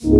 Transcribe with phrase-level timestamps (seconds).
[0.00, 0.10] Merci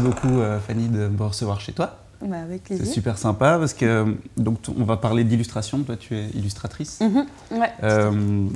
[0.00, 1.98] beaucoup euh, Fanny de me recevoir chez toi.
[2.22, 2.86] Bah, avec plaisir.
[2.86, 5.82] C'est super sympa parce que donc on va parler d'illustration.
[5.82, 7.00] Toi, tu es illustratrice.
[7.00, 7.26] Mhm,
[7.60, 7.72] ouais.
[7.82, 8.48] Euh,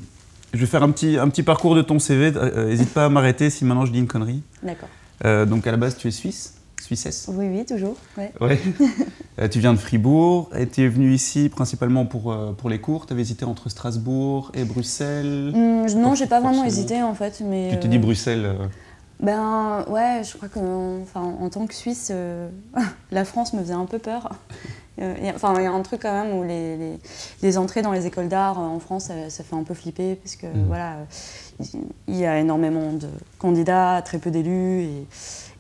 [0.55, 2.31] je vais faire un petit, un petit parcours de ton CV.
[2.31, 4.43] N'hésite pas à m'arrêter si maintenant je dis une connerie.
[4.63, 4.89] D'accord.
[5.25, 7.29] Euh, donc à la base, tu es suisse, suissesse.
[7.33, 7.97] Oui, oui, toujours.
[8.19, 8.33] Ouais.
[8.41, 8.59] Ouais.
[9.41, 12.79] Euh, tu viens de Fribourg et tu es venu ici principalement pour, euh, pour les
[12.81, 13.05] cours.
[13.07, 15.51] Tu avais hésité entre Strasbourg et Bruxelles.
[15.53, 17.71] Je- non, j'ai pas vraiment hésité en fait, mais.
[17.73, 18.45] Tu t'es euh, dit Bruxelles.
[18.45, 18.67] euh,
[19.19, 22.49] Ben ouais, je crois que enfin, en tant que Suisse, euh,
[23.11, 24.31] la France me faisait un peu peur.
[25.01, 26.99] Euh, Enfin, il y a un truc quand même où les, les-
[27.43, 30.15] les entrées dans les écoles d'art euh, en France, ça, ça fait un peu flipper
[30.17, 30.67] parce que Mhm.
[30.69, 31.65] voilà, euh,
[32.09, 35.07] il y a énormément de candidats, très peu d'élus et,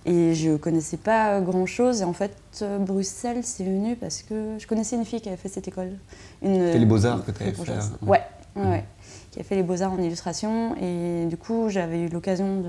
[0.07, 2.03] et je connaissais pas grand chose.
[2.03, 2.37] Et en fait,
[2.81, 5.93] Bruxelles, c'est venu parce que je connaissais une fille qui avait fait cette école.
[6.43, 7.73] C'était les Beaux-Arts que t'avais très fait.
[8.03, 8.21] Ouais,
[8.57, 8.85] ouais, ouais.
[9.33, 10.77] Qui a fait les beaux-arts en illustration.
[10.81, 12.69] Et du coup, j'avais eu l'occasion de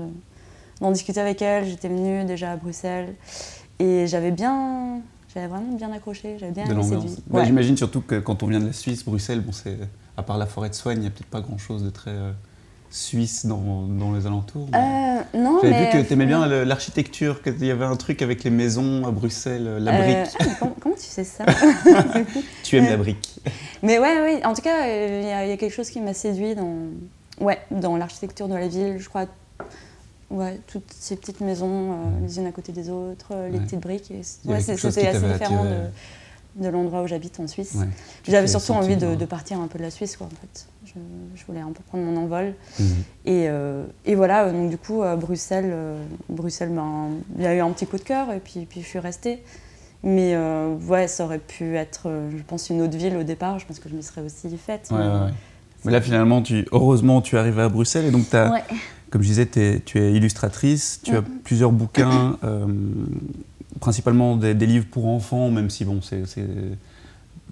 [0.80, 1.64] d'en discuter avec elle.
[1.66, 3.14] J'étais venue déjà à Bruxelles
[3.78, 5.00] et j'avais bien,
[5.36, 6.36] j'avais vraiment bien accroché.
[6.40, 6.64] J'avais bien.
[6.66, 6.74] Bah,
[7.30, 7.44] Ouais.
[7.44, 9.76] J'imagine surtout que quand on vient de la Suisse, Bruxelles, bon, c'est
[10.16, 12.32] à part la forêt de soigne, il n'y a peut-être pas grand-chose de très euh,
[12.90, 14.68] suisse dans, dans les alentours.
[14.72, 17.96] mais- Euh, non, J'avais mais vu que tu aimais bien l'architecture, qu'il y avait un
[17.96, 20.34] truc avec les maisons à Bruxelles, la Euh, brique.
[20.40, 21.44] ah, comment, comment tu sais ça?
[22.64, 23.38] Tu aimes la brique.
[23.82, 24.40] Mais ouais, oui.
[24.44, 26.74] En tout cas, il y, y a quelque chose qui m'a séduit dans,
[27.40, 28.96] ouais, dans l'architecture de la ville.
[28.98, 29.26] Je crois,
[30.30, 31.94] ouais, toutes ces petites maisons, euh,
[32.26, 33.64] les unes à côté des autres, euh, les Ouais.
[33.64, 34.10] petites briques.
[34.10, 34.22] ouais,
[34.60, 35.76] C'était assez différent attiré.
[36.56, 37.74] de, de l'endroit où j'habite en Suisse.
[37.76, 37.86] Ouais.
[38.26, 40.66] J'avais Tu surtout envie de, partir un peu de la Suisse, quoi, en fait.
[40.86, 40.92] Je,
[41.34, 42.54] je voulais un peu prendre mon envol.
[42.78, 42.86] Mhm.
[43.26, 47.60] Et, euh, et voilà, donc du coup, Bruxelles, euh, Bruxelles, ben, il y a eu
[47.60, 49.42] un petit coup de cœur et puis, puis je suis restée.
[50.02, 53.58] Mais euh, ouais, ça aurait pu être, je pense, une autre ville au départ.
[53.58, 54.88] Je pense que je m'y serais aussi faite.
[54.92, 55.30] Ouais, mais- ouais, ouais.
[55.84, 58.62] Mais là, finalement, tu, heureusement, tu es arrivé à Bruxelles et donc t'as- Ouais.
[59.16, 61.26] Comme je disais, tu es illustratrice, tu as Mhm.
[61.42, 62.66] plusieurs bouquins, euh,
[63.80, 66.22] principalement des, des livres pour enfants, même si bon, c'est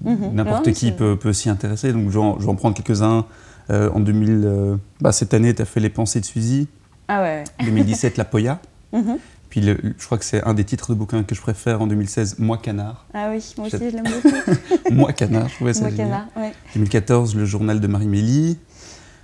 [0.04, 0.34] Mhm.
[0.34, 1.94] n'importe qui peut, peut s'y intéresser.
[1.94, 3.24] Donc je vais en, je vais en prendre quelques-uns.
[3.70, 6.68] Euh, en 2000, euh, bah, cette année, tu as fait Les Pensées de Suzy.
[7.08, 7.44] Ah ouais.
[7.64, 8.60] 2017, La Poya.
[8.92, 9.16] Mhm.
[9.48, 11.86] Puis le- je crois que c'est un des titres de bouquins que je préfère en
[11.86, 13.06] 2016, Moi Canard.
[13.14, 14.34] Ah oui, moi aussi, je l'aime beaucoup.
[14.94, 16.08] Moi Canard, je trouvais ça Moi, génial.
[16.08, 16.52] Canard, ouais.
[16.74, 18.58] 2014, Le Journal de Marie-Mélie.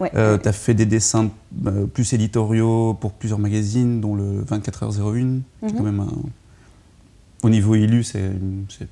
[0.00, 0.10] Ouais.
[0.14, 1.28] Euh, tu as fait des dessins
[1.66, 5.40] euh, plus éditoriaux pour plusieurs magazines, dont le 24h01.
[5.62, 5.76] C'est Mhm.
[5.78, 6.08] quand même un...
[7.42, 8.20] Au niveau illu, c'est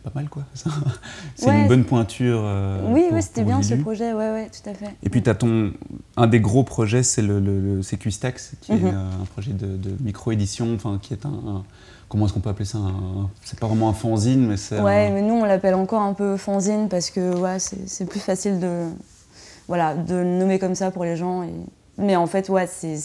[0.03, 0.43] pas mal, quoi.
[1.37, 1.61] C'est Ouais.
[1.63, 2.41] une bonne pointure.
[2.43, 4.89] euh, oui, pour- oui, c'était bien ce projet, ouais, ouais, tout à fait.
[5.03, 5.73] Et puis, tu as ton.
[6.17, 8.87] Un des gros projets, c'est le, le, le- c'est Quistax, qui Mhm.
[8.87, 11.29] est un projet de, de micro-édition, qui est un.
[11.29, 11.63] un-
[12.09, 14.81] comment est-ce qu'on peut appeler ça un- C'est pas vraiment un fanzine, mais c'est.
[14.81, 18.21] Ouais, un- mais nous on l'appelle encore un peu fanzine parce que ouais, c'est plus
[18.21, 18.85] facile de,
[19.69, 21.43] voilà, de le nommer comme ça pour les gens.
[21.45, 21.53] Et...
[21.99, 22.97] Mais en fait, ouais, c'est-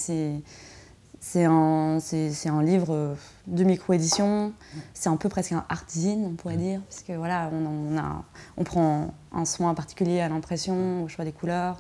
[1.46, 3.14] un, livre euh,
[3.48, 4.52] de micro-édition.
[4.94, 8.24] C'est un peu presque un artzine, on pourrait dire, parce que voilà, on, on a,
[8.58, 11.78] on prend un soin particulier à l'impression, au choix des couleurs.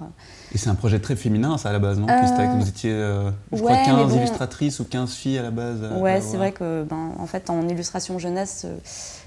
[0.54, 3.32] Et c'est un projet très féminin, ça, à la base, non Euh, Vous étiez, euh,
[3.52, 4.18] je ouais, crois, 15 mais bon.
[4.18, 7.50] illustratrices ou 15 filles à la base à- Ouais, c'est vrai que, ben, en fait,
[7.50, 8.78] en illustration jeunesse, euh,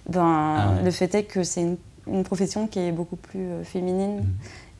[0.08, 0.82] ben, Ah ouais.
[0.82, 4.26] le fait est que c'est une, une profession qui est beaucoup plus euh, féminine, Mhm.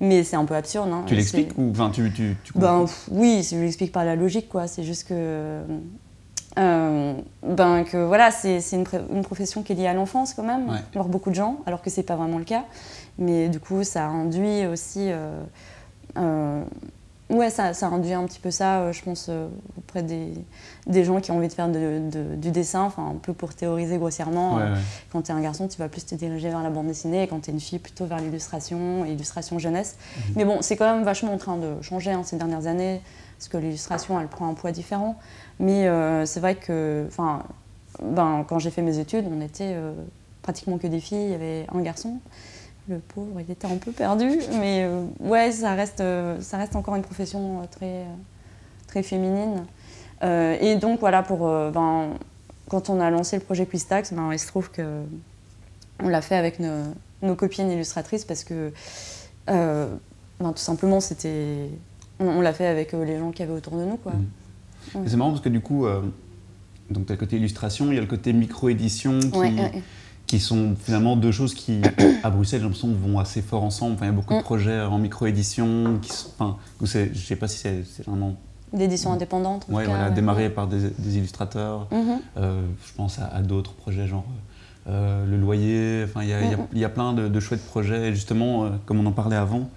[0.00, 0.90] Mais c'est un peu absurde.
[0.92, 4.16] hein, Tu l'expliques ou enfin, tu, tu, tu Ben pff, oui, je l'explique par la
[4.16, 4.66] logique, quoi.
[4.66, 5.62] C'est juste que,
[6.58, 10.68] euh, ben que voilà, c'est une, une profession qui est liée à l'enfance quand même,
[10.68, 10.78] Ouais.
[10.94, 12.64] alors beaucoup de gens, alors que c'est pas vraiment le cas.
[13.18, 15.42] Mais du coup, ça induit aussi, euh,
[16.18, 16.62] euh,
[17.30, 19.48] ouais, ça, ça induit un petit peu ça, euh, je pense, euh,
[19.78, 20.32] auprès des,
[20.86, 23.54] des gens qui ont envie de faire de- de- du dessin, enfin un peu pour
[23.54, 24.56] théoriser grossièrement.
[24.56, 24.80] Ouais, euh, ouais.
[25.12, 27.26] Quand tu es un garçon, tu vas plus te diriger vers la bande dessinée, et
[27.28, 29.96] quand tu es une fille, plutôt vers l'illustration, illustration jeunesse.
[30.16, 30.32] Mhm.
[30.36, 33.00] Mais bon, c'est quand même vachement en train de changer hein, ces dernières années,
[33.38, 35.16] parce que l'illustration, elle prend un poids différent.
[35.60, 35.88] Mais
[36.26, 37.42] c'est vrai que, enfin,
[38.02, 39.74] ben, quand j'ai fait mes études, on était
[40.42, 42.18] pratiquement que des filles, il y avait un garçon.
[42.88, 44.28] Le pauvre, il était un peu perdu,
[44.60, 48.04] mais euh, ouais, ça reste, euh, ça reste encore une profession euh, très,
[48.86, 49.64] très féminine.
[50.22, 51.40] Et donc voilà, pour,
[51.72, 52.10] ben,
[52.68, 55.02] quand on a lancé le projet Quistax, ben, il se trouve que
[56.02, 56.84] on l'a fait avec nos,
[57.22, 58.72] nos copines illustratrices parce que
[59.46, 59.98] ben,
[60.40, 61.68] tout simplement c'était
[62.18, 64.12] on, on l'a fait avec les gens qui avaient autour de nous quoi.
[64.12, 65.02] Ouais.
[65.04, 65.86] Et C'est marrant parce que du coup,
[66.90, 69.60] donc tu as le côté illustration, il y a le côté micro-édition qui, Ouais, ouais,
[69.60, 69.82] ouais.
[70.26, 71.80] Qui sont finalement deux choses qui,
[72.22, 73.94] à Bruxelles, j'ai l'impression, vont assez fort ensemble.
[73.94, 74.42] Enfin, il y a beaucoup de Mm.
[74.42, 76.28] projets en micro-édition qui sont.
[76.38, 78.36] Enfin, je sais pas si c'est vraiment
[78.72, 79.64] d'édition indépendante.
[79.68, 81.86] Oui, voilà, démarré par des, illustrateurs.
[81.92, 82.18] Mhm.
[82.36, 84.26] je pense à, d'autres projets, genre
[84.86, 86.04] Le Loyer.
[86.04, 88.08] Enfin, il y, a plein de, chouettes projets.
[88.08, 89.70] Et justement, comme on en parlait avant,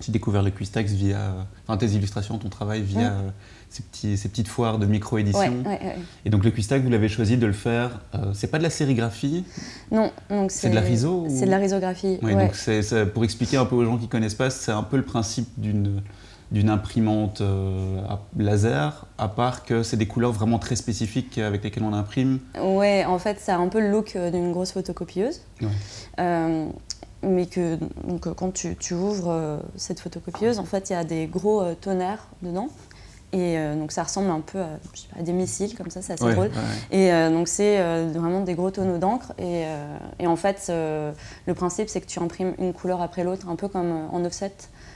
[0.00, 1.34] j'ai découvert le Quistax via,
[1.66, 3.30] enfin tes illustrations, ton travail via euh,
[3.70, 5.64] ces, petits, ces, petites foires de micro-édition.
[6.24, 8.70] Et donc le Quistax, vous l'avez choisi de le faire, euh, c'est pas de la
[8.70, 9.44] sérigraphie
[9.90, 10.12] Non,
[10.48, 12.18] c'est de la riso C'est de la risographie.
[12.22, 12.52] donc
[13.14, 16.02] pour expliquer un peu aux gens qui connaissent pas, c'est un peu le principe d'une
[16.50, 18.00] d'une imprimante euh,
[18.36, 22.40] laser, à part que c'est des couleurs vraiment très spécifiques avec lesquelles on imprime.
[22.60, 25.42] Ouais, en fait, ça a un peu le look d'une grosse photocopieuse.
[25.62, 25.68] Ouais
[27.22, 31.04] mais que donc, quand tu, tu ouvres euh, cette photocopieuse, en fait, il y a
[31.04, 32.68] des gros euh, tonnerres dedans.
[33.32, 36.50] Et euh, donc ça ressemble un peu à, des missiles, comme ça, c'est assez drôle.
[36.90, 37.80] Et donc c'est
[38.12, 39.32] vraiment des gros tonneaux d'encre.
[39.38, 39.64] Et,
[40.18, 43.68] et, en fait, le principe, c'est que tu imprimes une couleur après l'autre, un peu
[43.68, 44.52] comme en offset.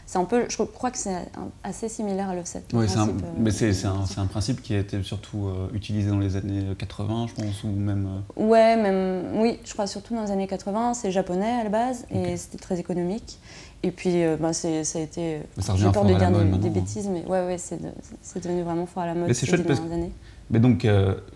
[0.06, 1.16] C'est un peu, je crois que c'est
[1.62, 2.62] assez similaire à l'offset.
[2.74, 7.42] Oui, c'est un, un, principe qui a été surtout utilisé dans les années 80, je
[7.42, 8.22] pense, ou même.
[8.36, 10.94] Ouais, même, oui, je crois surtout dans les années 80.
[10.94, 13.38] C'est japonais à la base et c'était très économique.
[13.84, 15.40] Et puis, bah, ça a été.
[15.76, 19.14] J'ai peur de dire des, bêtises, mais ouais, ouais, c'est devenu vraiment fort à la
[19.14, 20.12] mode ces dernières années.
[20.50, 20.86] Mais donc,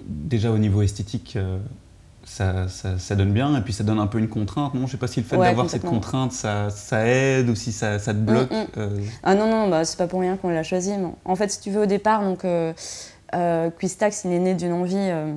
[0.06, 1.38] déjà au niveau esthétique,
[2.28, 4.74] ça, donne bien et puis ça donne un peu une contrainte.
[4.74, 6.68] Non, je sais pas si le fait d'avoir cette contrainte, ça,
[7.06, 8.50] aide ou si ça, te bloque.
[8.50, 8.66] Mm, mm.
[8.76, 9.00] Euh.
[9.22, 10.92] Ah non non, bah, c'est pas pour rien qu'on l'a choisi.
[11.24, 12.72] En fait, si tu veux au départ, donc euh,
[13.34, 15.34] euh Quistax, il est né d'une envie euh,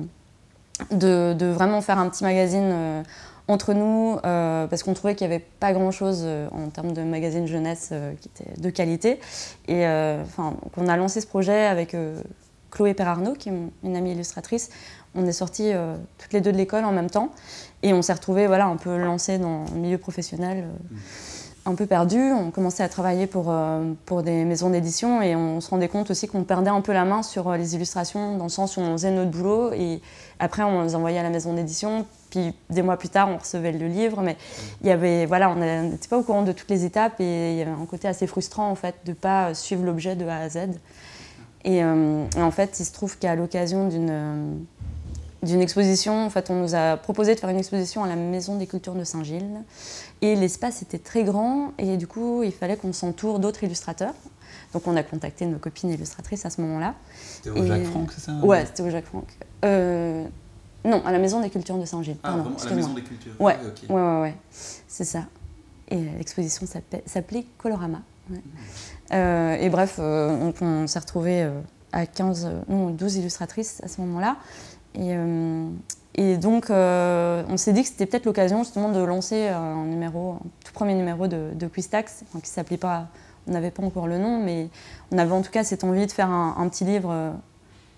[0.90, 3.02] de, vraiment faire un petit magazine
[3.48, 7.46] entre nous parce qu'on trouvait qu'il n'y avait pas grand chose en termes de magazine
[7.46, 9.20] jeunesse qui était de qualité.
[9.68, 11.94] Et enfin qu'on a lancé ce projet avec
[12.72, 13.52] Chloé Perarnaud, qui est
[13.84, 14.70] une amie illustratrice.
[15.14, 17.30] On est sortis euh, toutes les deux de l'école en même temps.
[17.82, 20.96] Et on s'est retrouvés voilà, un peu lancés dans le milieu professionnel, euh,
[21.64, 22.32] un peu perdus.
[22.32, 26.10] On commençait à travailler pour, euh, pour des maisons d'édition et on se rendait compte
[26.10, 28.92] aussi qu'on perdait un peu la main sur les illustrations dans le sens où on
[28.92, 30.00] faisait notre boulot et
[30.38, 32.06] après on les envoyait à la maison d'édition.
[32.30, 34.36] Puis des mois plus tard, on recevait le livre, mais
[34.80, 37.58] il y avait, voilà, on n'était pas au courant de toutes les étapes et il
[37.58, 40.38] y avait un côté assez frustrant en fait de ne pas suivre l'objet de A
[40.38, 40.58] à Z.
[41.64, 44.64] Et, en fait, il se trouve qu'à l'occasion d'une
[45.42, 46.24] d'une exposition.
[46.24, 48.94] En fait, on nous a proposé de faire une exposition à la Maison des Cultures
[48.94, 49.62] de Saint-Gilles.
[50.20, 54.14] Et l'espace était très grand et du coup, il fallait qu'on s'entoure d'autres illustrateurs.
[54.72, 56.94] Donc, on a contacté nos copines illustratrices à ce moment-là.
[57.42, 58.32] C'était au Jacques Franck, c'est ça?
[58.42, 59.26] Ouais, c'était au Jacques Franck.
[59.64, 60.24] Euh,
[60.84, 62.16] non, à la Maison des Cultures de Saint-Gilles.
[62.22, 63.56] Ah, vraiment, à la Maison des Cultures Ouais,
[63.88, 64.34] ouais, ouais, ouais.
[64.88, 65.24] C'est ça.
[65.88, 66.66] Et l'exposition
[67.06, 68.00] s'appelait Colorama.
[69.12, 71.50] Euh, et bref, euh, on, s'est retrouvés
[71.92, 74.36] à 15, non, 12 illustratrices à ce moment-là.
[74.94, 75.68] Et, euh,
[76.14, 80.36] et donc, euh, on s'est dit que c'était peut-être l'occasion justement de lancer un numéro,
[80.64, 83.06] tout premier numéro de, de Quistax, qui s'appelait pas,
[83.46, 84.68] on n'avait pas encore le nom, mais
[85.10, 87.30] on avait en tout cas cette envie de faire un, petit livre euh,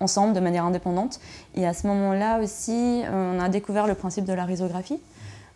[0.00, 1.20] ensemble de manière indépendante.
[1.56, 5.00] Et à ce moment-là aussi, on a découvert le principe de la risographie,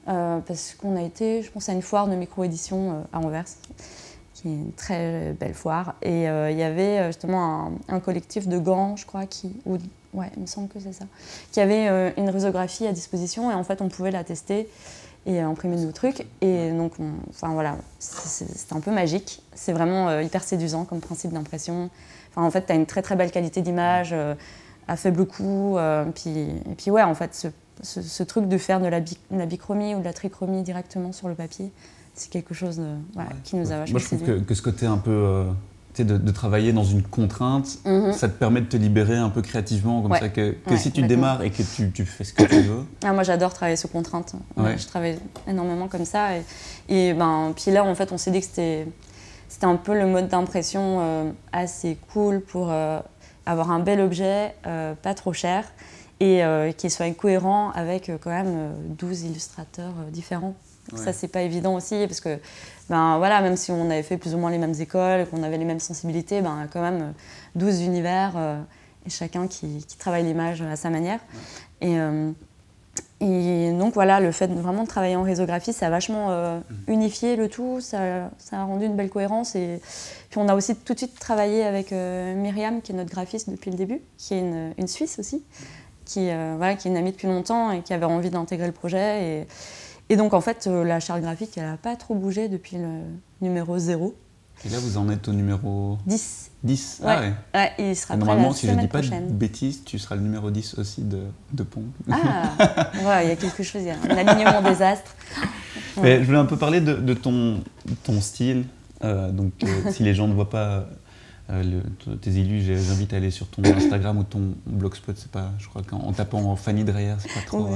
[0.07, 3.45] parce qu'on a été, je pense, à une foire de micro-édition à Anvers,
[4.43, 5.95] qui est une très belle foire.
[6.03, 9.79] Et il y avait justement un, un, collectif de gants, je crois, qui, ou
[10.15, 11.05] ouais, il me semble que c'est ça,
[11.53, 14.69] qui avait euh, une risographie à disposition et en fait on pouvait la tester
[15.27, 16.27] et imprimer nos trucs.
[16.41, 16.93] Et donc,
[17.29, 19.43] enfin voilà, c'est un peu magique.
[19.55, 21.91] C'est vraiment euh, hyper séduisant comme principe d'impression.
[22.31, 24.35] Enfin, en fait, tu as une très très belle qualité d'image euh,
[24.87, 25.77] à faible coût.
[26.15, 27.51] puis, et puis ouais, en fait,
[27.83, 31.35] ce, truc de faire de la, la, bichromie ou de la trichromie directement sur le
[31.35, 31.71] papier,
[32.19, 32.81] c'est quelque chose
[33.45, 35.47] qui nous a vachement Moi, je trouve que, que, ce côté un peu
[36.05, 38.13] de, travailler dans une contrainte, mhm.
[38.13, 41.43] ça te permet de te libérer un peu créativement, comme ça, que, si tu démarres
[41.43, 42.85] et que tu, fais ce que tu veux.
[43.05, 44.35] Ah, moi, j'adore travailler sous contrainte.
[44.57, 46.31] Je travaille énormément comme ça.
[46.89, 48.87] Et, ben, puis là, en fait, on s'est dit que c'était,
[49.49, 53.01] c'était un peu le mode d'impression euh, assez cool pour euh,
[53.47, 55.65] avoir un bel objet, euh, pas trop cher,
[56.21, 56.43] et
[56.77, 60.57] qui soit cohérent avec quand même 12 illustrateurs différents.
[60.97, 62.39] Ça, c'est pas évident aussi, parce que
[62.89, 65.59] ben, voilà, même si on avait fait plus ou moins les mêmes écoles, qu'on avait
[65.59, 67.13] les mêmes sensibilités, ben, quand même
[67.55, 68.61] 12 univers euh,
[69.07, 71.21] et chacun qui, travaille l'image à sa manière.
[71.83, 72.31] Et, euh,
[73.21, 76.93] et, donc voilà, le fait de vraiment travailler en résographie, ça a vachement euh, mm.
[76.93, 79.55] unifié le tout, ça, ça, a rendu une belle cohérence.
[79.55, 79.81] Et
[80.31, 83.71] puis on a aussi tout de suite travaillé avec Myriam, qui est notre graphiste depuis
[83.71, 85.43] le début, qui est une, une Suisse aussi,
[86.07, 89.41] qui, voilà, qui est une amie depuis longtemps et qui avait envie d'intégrer le projet.
[89.41, 89.47] Et,
[90.09, 93.03] et donc, en fait, euh, la charte graphique, elle n'a pas trop bougé depuis le
[93.41, 94.15] numéro 0.
[94.65, 96.51] Et là, vous en êtes au numéro 10.
[96.65, 97.33] 10 Ah ouais.
[97.55, 100.51] ouais il sera Normalement, si je ne dis pas de bêtises, tu seras le numéro
[100.51, 101.21] 10 aussi de,
[101.53, 101.85] de Pont.
[102.11, 102.51] Ah,
[103.23, 105.15] il y a quelque chose, il y a un alignement des astres.
[106.03, 107.63] Mais je voulais un peu parler de, ton,
[108.03, 108.65] ton style.
[109.05, 110.89] Euh, donc, euh, si les gens ne voient pas
[112.21, 115.17] tes élus, j'invite à aller sur ton Instagram ou ton blogspot.
[115.17, 117.69] C'est pas, je crois qu'en tapant Fanny Dreyer, c'est pas trop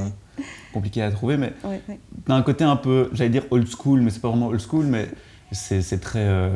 [0.73, 1.37] compliqué à trouver.
[1.37, 1.53] Mais
[2.27, 4.87] d'un un côté un peu, j'allais dire old school, mais c'est pas vraiment old school,
[4.87, 5.09] mais
[5.53, 6.53] c'est très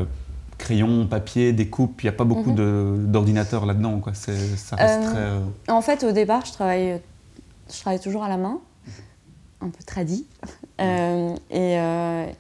[0.59, 3.11] crayon, papier, découpe, il n'y a pas beaucoup mhm.
[3.11, 3.99] d'ordinateurs là-dedans.
[4.01, 4.15] Quoi.
[4.15, 7.01] Ça reste euh, très, euh, En fait, au départ, je travaille,
[7.73, 8.59] je travaille toujours à la main,
[9.61, 10.27] un peu tradit.
[10.79, 11.73] Euh, et,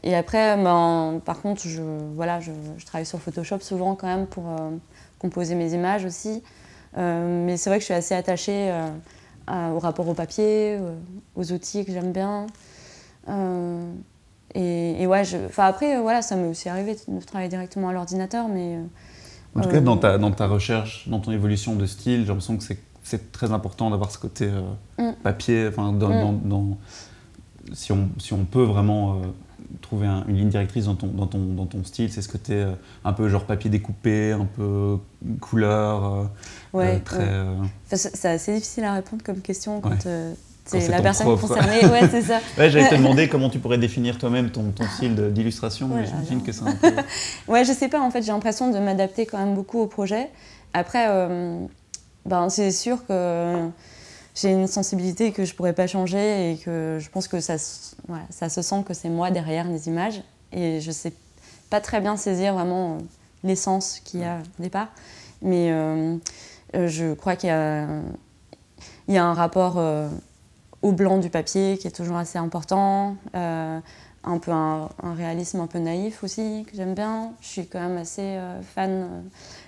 [0.07, 1.81] et, après, ben, par contre, je,
[2.15, 2.53] voilà, je,
[2.85, 4.45] travaille sur Photoshop souvent quand même pour
[5.19, 6.43] composer mes images aussi.
[6.97, 8.71] mais c'est vrai que je suis assez attachée
[9.49, 10.79] au rapport au papier,
[11.35, 12.47] aux outils que j'aime bien.
[14.57, 18.49] Et, ouais, enfin après, euh, voilà, ça m'est aussi arrivé de travailler directement à l'ordinateur,
[18.49, 18.77] mais.
[18.77, 18.85] Euh,
[19.55, 22.57] en tout cas, dans ta, dans ta recherche, dans ton évolution de style, j'ai l'impression
[22.57, 22.79] que c'est
[23.33, 25.15] très important d'avoir ce côté euh, mm.
[25.23, 26.41] papier, enfin, dans, mm.
[26.45, 26.79] dans,
[27.73, 29.23] si, on, si on peut vraiment
[29.83, 32.65] trouver une ligne directrice dans ton, dans ton, dans ton style, c'est ce côté
[33.05, 34.99] un peu genre papier découpé, un peu
[35.41, 36.31] couleur,
[36.73, 37.45] ouais, très...
[37.87, 40.07] c'est assez difficile à répondre comme question quand
[40.67, 42.41] c'est la personne concernée, ouais, c'est ça.
[42.59, 46.43] ouais, j'allais te demander comment tu pourrais définir toi-même ton, ton style d'illustration, mais j'imagine
[46.43, 46.93] que c'est un peu.
[47.49, 50.29] ouais, je sais pas, en fait, j'ai l'impression de m'adapter quand même beaucoup au projet.
[50.73, 51.59] Après, euh,
[52.26, 53.68] ben, c'est sûr que
[54.35, 58.49] j'ai une sensibilité que je pourrais pas changer et que je pense que ça, ça
[58.49, 60.23] se sent que c'est moi derrière les images.
[60.52, 61.12] Et je sais
[61.71, 62.99] pas très bien saisir vraiment
[63.45, 64.88] l'essence qu'il y a au départ.
[65.42, 66.16] Mais euh,
[66.75, 67.87] euh, je crois qu'il y a,
[69.09, 69.78] un rapport
[70.83, 73.16] au blanc du papier qui est toujours assez important.
[73.35, 73.80] Euh,
[74.26, 77.33] un peu un, réalisme un peu naïf aussi que j'aime bien.
[77.40, 79.21] Je suis quand même assez euh, fan euh,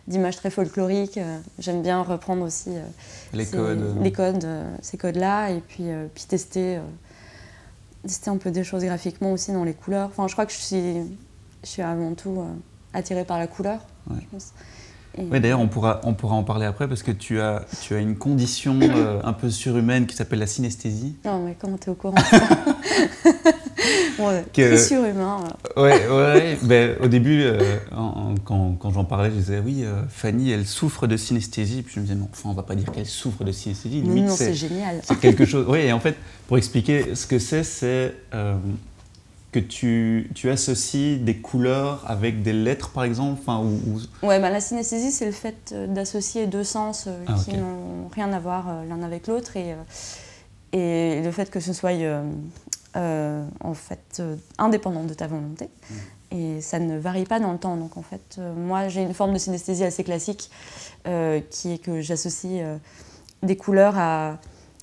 [0.09, 1.21] d'images très folkloriques.
[1.59, 2.71] j'aime bien reprendre aussi
[3.33, 3.97] les, codes.
[4.03, 4.47] les codes,
[4.83, 5.85] ces codes-là, et puis,
[6.15, 6.81] puis tester,
[8.03, 10.09] tester un peu des choses graphiquement aussi dans les couleurs.
[10.09, 10.95] Enfin, je crois que je suis,
[11.63, 12.43] je suis avant tout
[12.93, 13.81] attirée par la couleur.
[14.11, 14.53] Je pense.
[15.17, 17.99] Oui, d'ailleurs, on pourra, on pourra en parler après parce que tu as, tu as
[17.99, 21.17] une condition euh, un peu surhumaine qui s'appelle la synesthésie.
[21.25, 22.15] Non, mais comment t'es au courant?
[24.17, 25.45] ça que, surhumain.
[25.77, 27.79] Ouais, ouais ben, au début, euh,
[28.45, 31.83] quand, quand j'en parlais, je disais oui, euh, Fanny, elle souffre de synesthésie.
[31.83, 34.03] Puis je me disais non, enfin, on va pas dire qu'elle souffre de synesthésie.
[34.03, 35.01] non, c'est génial.
[35.03, 35.67] C'est quelque chose.
[35.69, 36.17] Oui, et en fait,
[36.47, 38.15] pour expliquer ce que c'est, c'est
[39.53, 44.51] que tu, tu, associes des couleurs avec des lettres, par exemple enfin, ou, Ouais, bah,
[44.51, 48.39] la synesthésie, c'est le fait euh, d'associer deux sens euh, ah, qui n'ont rien à
[48.41, 49.75] voir euh, l'un avec l'autre et,
[50.73, 51.93] et le fait que ce soit
[52.95, 54.23] en fait
[54.59, 55.69] indépendant de ta volonté.
[55.91, 55.95] Hmm.
[56.31, 57.77] Et ça ne varie pas dans le temps.
[57.77, 60.51] Donc en fait, moi, j'ai une forme de synesthésie assez classique
[61.05, 62.65] qui est que j'associe
[63.43, 64.39] des couleurs à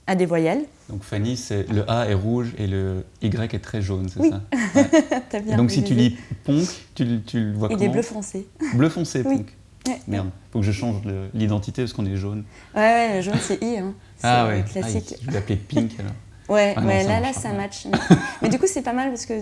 [0.08, 0.66] à des voyelles.
[0.90, 4.30] Donc Fanny, c'est le A est rouge et le Y est très jaune, c'est oui.
[4.30, 4.42] ça?
[5.34, 7.80] As bien donc si tu lis Ponk, tu, tu le vois comment?
[7.80, 8.48] Il est bleu foncé.
[8.76, 9.48] Bleu foncé, Ponk.
[9.88, 10.02] Ouais.
[10.08, 11.02] Merde, faut que je change
[11.34, 12.44] l'identité parce qu'on est jaune.
[12.76, 13.94] Ouais, ouais, le jaune c'est I, hein.
[14.24, 15.14] Ah ouais, classique.
[15.14, 16.12] Ah, je vais l'appeler Pink alors.
[16.48, 17.88] Ouais, ah ouais là, là, ça match.
[18.42, 19.34] mais du coup, c'est pas mal parce que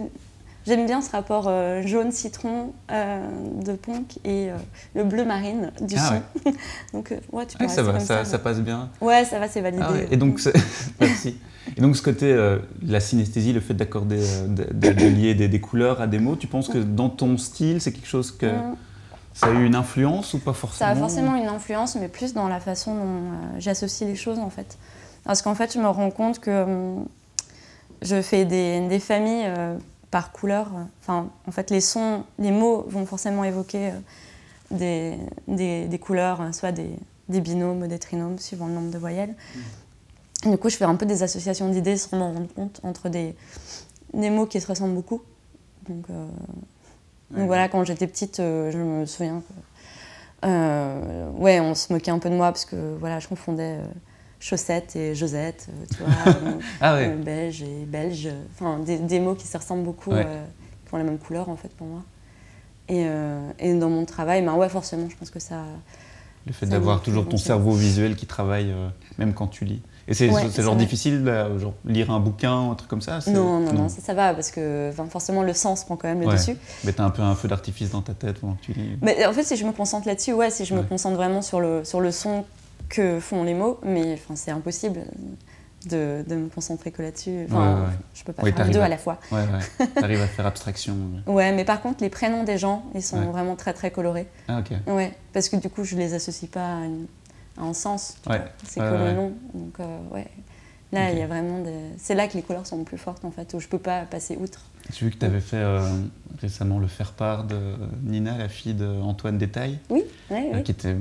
[0.66, 3.28] J'aime bien ce rapport euh, jaune-citron euh,
[3.66, 4.56] de Ponk et euh,
[4.96, 6.52] le bleu marine du ah, son.
[6.94, 8.90] donc, ouais, tu peux ça va, ça, ça, passe bien.
[9.02, 9.84] Ouais, ça va, c'est validé.
[9.86, 10.40] Ah et donc,
[11.02, 11.38] merci.
[11.76, 16.20] Et donc, ce côté, la synesthésie, le fait d'accorder, de, lier des, couleurs à des
[16.20, 18.46] mots, tu penses que dans ton style, c'est quelque chose que.
[18.46, 18.76] Mm.
[19.36, 20.92] Ça a eu une influence ou pas forcément?
[20.92, 24.52] Ça a forcément une influence, mais plus dans la façon dont j'associe les choses en
[24.52, 24.78] fait.
[25.24, 27.06] Parce qu'en fait, je me rends compte que hum,
[28.02, 29.50] je fais des, des familles
[30.14, 30.68] par couleur.
[31.02, 33.94] Enfin, en fait, les sons, les mots vont forcément évoquer
[34.72, 35.16] euh,
[35.48, 36.92] des, des, couleurs, hein, soit des,
[37.30, 39.34] des, binômes, des trinômes, suivant le nombre de voyelles.
[40.46, 40.52] Mmh.
[40.52, 43.34] Du coup, je fais un peu des associations d'idées sans m'en rendre compte entre des,
[44.14, 45.24] des mots qui se ressemblent beaucoup.
[45.90, 46.28] Donc, euh,
[47.32, 49.42] donc voilà, quand j'étais petite, euh, je me souviens
[50.44, 53.80] que, ouais, on se moquait un peu de moi parce que voilà, je confondais
[54.44, 57.08] chaussettes et Josette, euh, tu vois, euh, ah ouais.
[57.08, 61.04] Euh, beige et belge, enfin des, des, mots qui se ressemblent beaucoup, qui ont la
[61.04, 62.02] même couleur en fait pour moi.
[62.90, 63.06] Et,
[63.60, 65.64] et dans mon travail, ben ouais, forcément, je pense que ça.
[66.46, 68.76] Le fait d'avoir toujours ton cerveau visuel qui travaille
[69.18, 69.82] même quand tu lis.
[70.10, 70.30] Et c'est
[70.62, 74.02] genre difficile de genre, lire un bouquin, un truc comme ça non non, non, ça,
[74.02, 76.58] ça, va, parce que forcément le sens prend quand même le dessus.
[76.84, 78.98] Mais tu as un peu un feu d'artifice dans ta tête pendant que tu lis.
[79.02, 81.62] Mais en fait, si je me concentre là-dessus, ouais, si je me concentre vraiment sur
[81.62, 82.44] le, sur le son
[82.94, 85.06] que font les mots, mais enfin, c'est impossible
[85.88, 87.48] de, de, me concentrer que là-dessus.
[87.50, 89.20] Enfin, Je peux pas faire deux à, la fois.
[89.32, 89.88] Ouais, ouais.
[89.98, 90.96] Tu arrives à faire abstraction.
[91.26, 94.28] ouais, mais par contre, les prénoms des gens, ils sont vraiment très très colorés.
[94.48, 94.94] Ah, ok.
[94.94, 98.18] Ouais, parce que du coup, je les associe pas à, un sens.
[98.64, 99.34] C'est que le nom.
[99.56, 100.28] Donc, euh, ouais.
[100.92, 101.74] Là, il y a vraiment des...
[101.98, 104.38] C'est là que les couleurs sont plus fortes, en fait, où je peux pas passer
[104.40, 104.62] outre.
[104.92, 105.80] J'ai vu que tu avais fait euh,
[106.42, 107.56] récemment le faire-part de
[108.04, 109.80] Nina, la fille d'Antoine Détail.
[109.90, 110.96] Oui, oui, euh, qui était,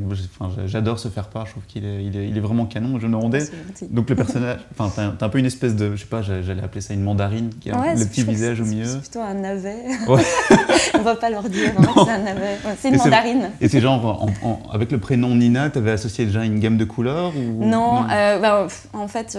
[0.67, 3.01] J'adore ce faire-part, je trouve qu'il est, il est, il est, vraiment canon.
[3.01, 3.45] Je me demandais.
[3.91, 6.81] Donc le personnage, enfin, t'as un peu une espèce de, je sais pas, j'allais appeler
[6.81, 8.87] ça une mandarine, qui a le petit visage au milieu.
[8.87, 9.83] C'est plutôt un navet.
[10.09, 10.23] Ouais.
[10.95, 12.59] On va pas leur dire, hein, c'est un navet.
[12.81, 13.51] C'est une mandarine.
[13.61, 14.29] Et c'est genre,
[14.73, 17.65] avec le prénom Nina, tu avais associé déjà une gamme de couleurs ou...
[17.65, 19.37] Non, euh, bah, en fait.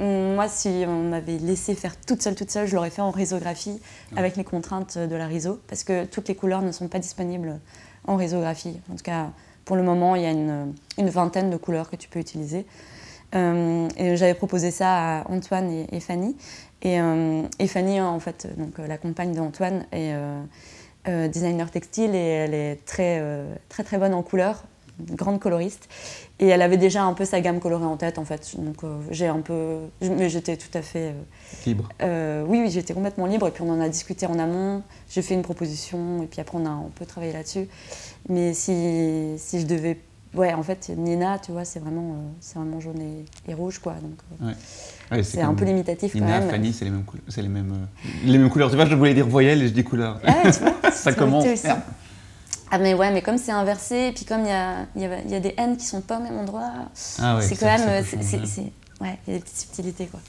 [0.00, 3.78] Moi, si on m'avait laissé faire toute seule, toute seule, je l'aurais fait en risographie
[4.16, 7.60] avec les contraintes de la riso, parce que toutes les couleurs ne sont pas disponibles
[8.06, 8.80] en risographie.
[8.90, 9.30] En tout cas,
[9.66, 12.64] pour le moment, il y a une, vingtaine de couleurs que tu peux utiliser.
[13.34, 16.34] Euh, et j'avais proposé ça à Antoine et, Fanny.
[16.86, 22.54] Euh, et, Fanny, en fait, donc, la compagne d'Antoine, est euh, designer textile et elle
[22.54, 23.22] est très,
[23.68, 24.64] très, très bonne en couleurs
[25.00, 25.88] grande coloriste.
[26.42, 28.56] Et elle avait déjà un peu sa gamme colorée en tête, en fait.
[28.56, 29.76] Donc euh, j'ai un peu.
[30.00, 31.08] Mais j'étais tout à fait.
[31.08, 31.12] Euh,
[31.66, 33.46] libre euh, Oui, oui, j'étais complètement libre.
[33.46, 34.82] Et puis on en a discuté en amont.
[35.10, 36.22] J'ai fait une proposition.
[36.22, 37.68] Et puis après, on a un peu travaillé là-dessus.
[38.30, 39.98] Mais si, si je devais.
[40.32, 43.02] Ouais, en fait, Nina, tu vois, c'est vraiment, c'est vraiment jaune
[43.48, 43.94] et, rouge, quoi.
[43.94, 44.54] Donc,
[45.24, 46.50] c'est un peu limitatif Nina, quand même.
[46.50, 47.04] Fanny, c'est les mêmes,
[47.36, 47.86] les mêmes,
[48.24, 48.70] les mêmes couleurs.
[48.70, 50.20] Tu vois, je voulais dire voyelle et je dis couleur.
[50.24, 51.44] Ah tu vois, ça commence.
[52.70, 55.34] Ah mais ouais, mais comme c'est inversé, et puis comme il y a, y, y
[55.34, 56.70] a, des N qui sont pas au même endroit,
[57.20, 57.88] ah c'est quand même...
[57.88, 60.20] ouais, il y a des petites subtilités quoi.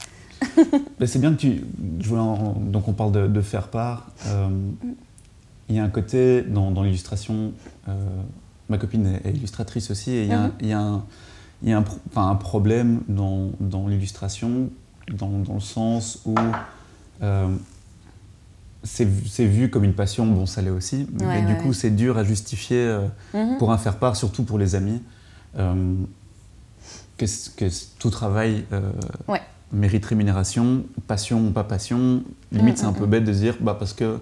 [1.00, 1.64] Bah, c'est bien que tu...
[1.78, 4.08] donc on parle de, faire part.
[4.26, 4.50] Euh,
[5.70, 7.54] il y a un côté dans, dans l'illustration,
[7.88, 7.94] euh,
[8.70, 11.04] ma copine est illustratrice aussi, et il y a, il y a, un,
[11.64, 14.70] y a un, un, problème dans, dans l'illustration,
[15.12, 16.36] dans, dans, le sens où...
[17.22, 17.56] Euh,
[18.84, 22.24] c'est vu comme une passion, bon ça l'est aussi, mais du coup c'est dur à
[22.24, 23.58] justifier euh, mhm.
[23.58, 25.02] pour un faire-part, surtout pour les amis,
[25.58, 25.94] euh,
[27.18, 27.66] que, que,
[28.00, 28.92] tout travail euh,
[29.72, 33.94] mérite rémunération, passion ou pas passion, limite c'est un peu bête de dire bah, parce
[33.94, 34.20] que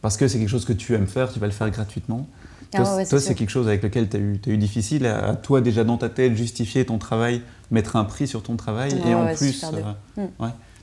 [0.00, 2.26] parce que c'est quelque chose que tu aimes faire, tu vas le faire gratuitement.
[2.74, 5.60] Ah toi, c'est quelque chose avec lequel tu as eu, as eu difficile, à, toi
[5.60, 9.32] déjà dans ta tête, justifier ton travail, mettre un prix sur ton travail, et en
[9.34, 9.62] plus
[10.16, 10.26] mm.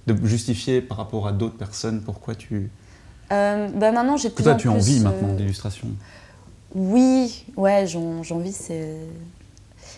[0.08, 2.70] de justifier par rapport à d'autres personnes pourquoi tu,
[3.30, 4.44] bah maintenant, j'ai plus.
[4.44, 5.88] Toi, tu en vis maintenant euh, d'illustration
[6.74, 8.72] Oui, ouais, j'en vis.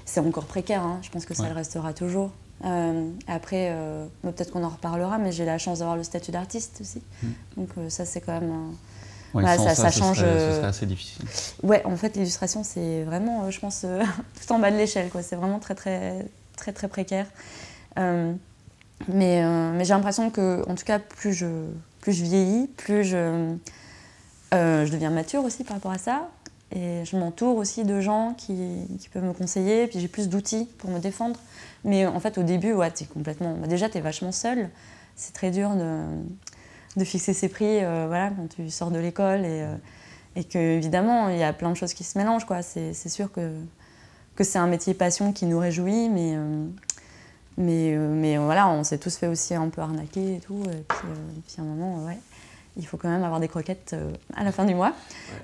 [0.05, 0.83] C'est encore précaire.
[0.83, 0.99] Hein.
[1.01, 2.31] Je pense que ça le restera toujours.
[2.63, 3.75] Euh, après,
[4.21, 7.01] peut-être qu'on en reparlera, mais j'ai la chance d'avoir le statut d'artiste aussi.
[7.23, 7.29] Hmm.
[7.57, 8.73] Donc ça, c'est quand même.
[9.33, 10.19] Ouais, ça, ça, change.
[10.19, 11.25] C'est assez difficile.
[11.63, 13.85] Ouais, en fait, l'illustration, c'est vraiment, je pense,
[14.45, 15.09] tout en bas de l'échelle.
[15.21, 16.25] C'est vraiment très, très,
[16.57, 17.27] très, très précaire.
[17.95, 18.23] mais,
[19.07, 21.47] mais j'ai l'impression que, en tout cas, plus je,
[22.01, 23.55] plus je vieillis, plus je,
[24.53, 26.29] euh, je deviens mature aussi par rapport à ça.
[26.73, 28.55] Et je m'entoure aussi de gens qui,
[28.99, 31.37] qui, peuvent me conseiller, puis j'ai plus d'outils pour me défendre.
[31.83, 33.55] Mais en fait, au début, ouais, es complètement.
[33.55, 34.69] Bah, déjà, tu es vachement seule.
[35.17, 36.01] C'est très dur de,
[36.95, 39.41] de, fixer ses prix euh, voilà, quand tu sors de l'école.
[39.41, 39.75] Et, euh,
[40.37, 42.45] et évidemment, il y a plein de choses qui se mélangent.
[42.61, 43.51] C'est sûr que,
[44.35, 46.37] que c'est un métier passion qui nous réjouit, mais,
[47.61, 50.63] mais, euh, mais voilà, on s'est tous fait aussi un peu arnaquer et tout.
[50.65, 52.17] Et puis, euh, puis à un moment, ouais,
[52.77, 54.93] il faut quand même avoir des croquettes euh, à la fin du mois.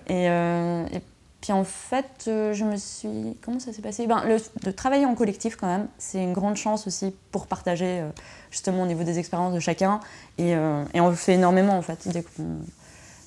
[0.07, 1.01] Et, et,
[1.39, 3.37] puis en fait, je me suis.
[3.41, 4.07] Comment ça s'est passé?
[4.07, 8.03] Ben, le, De travailler en collectif, quand même, c'est une grande chance aussi pour partager
[8.49, 9.99] justement au niveau des expériences de chacun.
[10.39, 12.07] Et, et, on le fait énormément en fait.
[12.07, 12.57] Dès qu'on,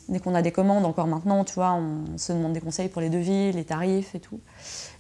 [0.09, 3.01] dès qu'on a des commandes, encore maintenant, tu vois, on se demande des conseils pour
[3.01, 4.41] les devis, les tarifs et tout.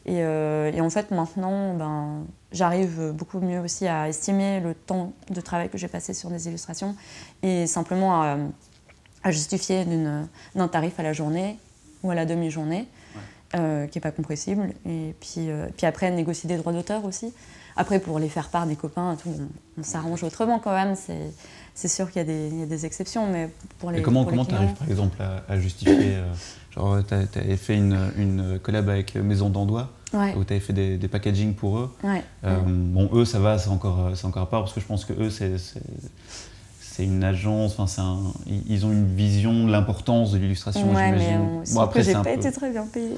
[0.06, 5.40] Et, et en fait, maintenant, ben, j'arrive beaucoup mieux aussi à estimer le temps de
[5.40, 6.96] travail que j'ai passé sur des illustrations
[7.42, 8.36] et simplement à,
[9.30, 9.84] justifier
[10.54, 11.58] d'un tarif à la journée
[12.02, 12.88] ou à la demi-journée,
[13.56, 14.72] euh, qui n'est pas compressible.
[14.86, 17.34] Et puis, euh, puis après, négocier des droits d'auteur aussi.
[17.76, 19.34] Après, pour les faire part des copains, tout,
[19.78, 20.94] on, s'arrange autrement quand même.
[21.74, 24.00] C'est sûr qu'il y, a des exceptions, mais pour les.
[24.00, 26.32] Et comment tu arrives par exemple à, justifier euh,
[26.74, 30.96] Genre, tu avais fait une, une collab avec Maison d'Andois où tu avais fait des,
[30.96, 31.90] des, packaging pour eux.
[32.44, 35.12] Euh, bon, eux, ça va, c'est encore, encore à part, parce que je pense que
[35.12, 38.18] eux, c'est une agence, enfin, un,
[38.68, 41.62] ils ont une vision de l'importance de l'illustration, ouais, j'imagine.
[41.72, 42.30] bon, après, j'ai pas peu...
[42.30, 43.14] été très bien payé.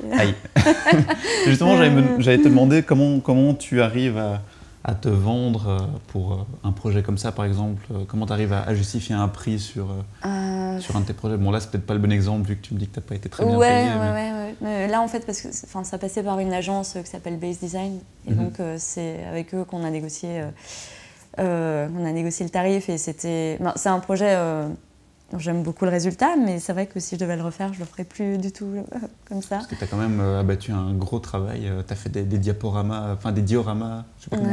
[1.47, 4.43] Justement, j'allais te demander comment, comment tu arrives à,
[4.85, 8.53] à te vendre euh, pour euh, un projet comme ça, par exemple Comment tu arrives
[8.53, 9.89] à, justifier un prix sur,
[10.25, 10.81] euh...
[10.81, 11.37] sur un de tes projets?
[11.37, 13.01] Bon, là, c'est peut-être pas le bon exemple vu que tu me dis que tu
[13.01, 13.91] n'as pas été très bien ouais, payé.
[13.91, 14.89] Ouais, ouais, ouais.
[14.89, 18.01] là, en fait, parce que ça passait par une agence qui s'appelle Base Design.
[18.27, 18.37] Et mhm.
[18.37, 20.45] donc, c'est avec eux qu'on a négocié.
[21.39, 21.43] on
[22.05, 23.59] a négocié le tarif et c'était.
[23.61, 24.37] Ben, c'est un projet
[25.39, 27.85] J'aime beaucoup le résultat, mais c'est vrai que si je devais le refaire, je le
[27.85, 29.57] ferais plus du tout euh, comme ça.
[29.57, 31.69] Parce que tu as quand même euh, abattu un gros travail.
[31.69, 34.53] Euh, tu as fait des, diaporamas, enfin des dioramas, je sais pas comment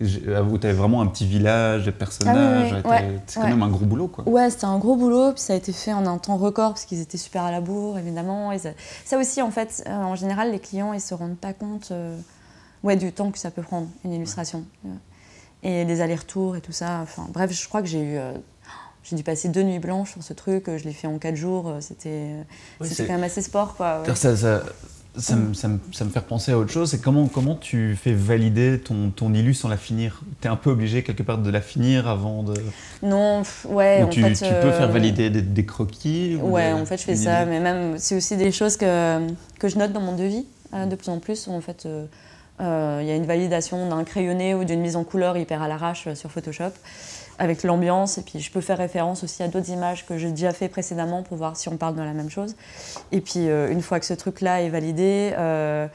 [0.00, 2.72] où tu avais vraiment un petit village, des personnages.
[2.72, 3.50] Ah oui, oui, ouais, c'est quand ouais.
[3.50, 4.28] même un gros boulot, quoi.
[4.28, 6.84] Ouais, c'était un gros boulot, puis ça a été fait en un temps record parce
[6.84, 8.50] qu'ils étaient super à la bourre, évidemment.
[8.50, 8.70] Et ça,
[9.04, 12.16] ça aussi, en fait, en général, les clients, ils se rendent pas compte euh,
[12.82, 14.64] ouais, du temps que ça peut prendre, une illustration.
[15.62, 17.00] Et les allers-retours et tout ça.
[17.02, 18.18] Enfin, bref, je crois que j'ai eu.
[19.04, 21.36] J'ai dû passer deux nuits blanches sur ce truc, euh, je l'ai fait en quatre
[21.36, 22.42] jours, euh, c'était euh,
[22.82, 24.00] c'est- quand même assez sport, quoi.
[24.06, 24.14] ouais.
[24.14, 24.62] Ça, ça,
[25.16, 26.90] ça, me, ça me- ça me fait repenser à autre chose.
[26.90, 30.22] C'est comment, comment tu fais valider ton, ton illu sans la finir?
[30.40, 32.54] Tu es un peu obligé quelque part de la finir avant de.
[33.02, 34.32] Non, pff, ouais, Ou en tu, fait.
[34.34, 37.42] tu peux faire valider des, des croquis ou Ouais, des- en fait, je fais ça,
[37.42, 39.20] idée mais même, c'est aussi des choses que,
[39.60, 41.46] que je note dans mon devis de plus en plus.
[41.46, 42.06] où, en fait, euh,
[42.60, 45.68] euh, il y a une validation d'un crayonné ou d'une mise en couleur hyper à
[45.68, 46.70] l'arrache sur Photoshop
[47.38, 48.18] avec l'ambiance.
[48.18, 51.22] Et puis, je peux faire référence aussi à d'autres images que j'ai déjà fait précédemment
[51.22, 52.54] pour voir si on parle de la même chose.
[53.12, 55.86] Et puis, euh, une fois que ce truc-là est validé, euh,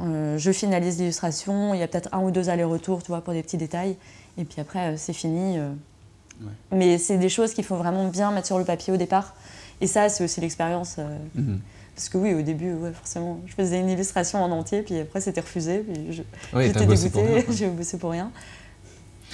[0.00, 1.74] euh, je finalise l'illustration.
[1.74, 3.96] Il y a peut-être un ou deux allers-retours, tu vois, pour des petits détails.
[4.36, 5.58] Et puis après, c'est fini.
[5.58, 6.46] Ouais.
[6.70, 9.34] Mais c'est des choses qu'il faut vraiment bien mettre sur le papier au départ.
[9.80, 10.98] Et ça, c'est aussi l'expérience.
[11.34, 11.60] Mhm.
[11.94, 15.20] parce que oui, au début, ouais, forcément, je faisais une illustration en entier, puis après,
[15.20, 15.78] c'était refusé.
[15.80, 18.30] Puis j'étais rien, dégoûtée, j'ai bossé pour rien.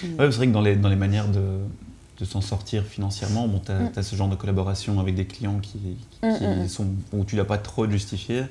[0.02, 1.58] Ouais, c'est vrai que dans les, dans les manières de,
[2.18, 4.02] de s'en sortir financièrement, bon, tu as, Mm.
[4.02, 7.44] ce genre de collaboration avec des clients qui, qui Mm, mm, sont, où tu n'as
[7.44, 8.44] pas trop de justifié.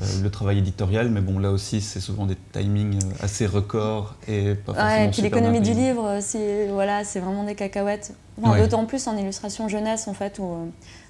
[0.00, 4.16] Euh, le travail éditorial, mais bon, là aussi, c'est souvent des timings euh, assez records
[4.26, 8.12] et pas forcément Ouais, et puis l'économie du livre, c'est voilà, c'est vraiment des cacahuètes.
[8.36, 8.60] Enfin, Ouais.
[8.60, 10.64] D'autant plus en illustration jeunesse, en fait, où, euh,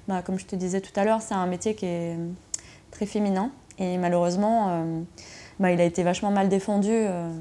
[0.07, 2.15] bah, comme je te disais tout à l'heure, c'est un métier qui est
[2.91, 3.49] très féminin.
[3.79, 5.01] Et malheureusement, euh,
[5.59, 7.31] bah, il a été vachement mal défendu euh,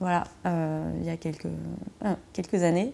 [0.00, 2.92] voilà, euh, il y a quelques, euh, quelques années.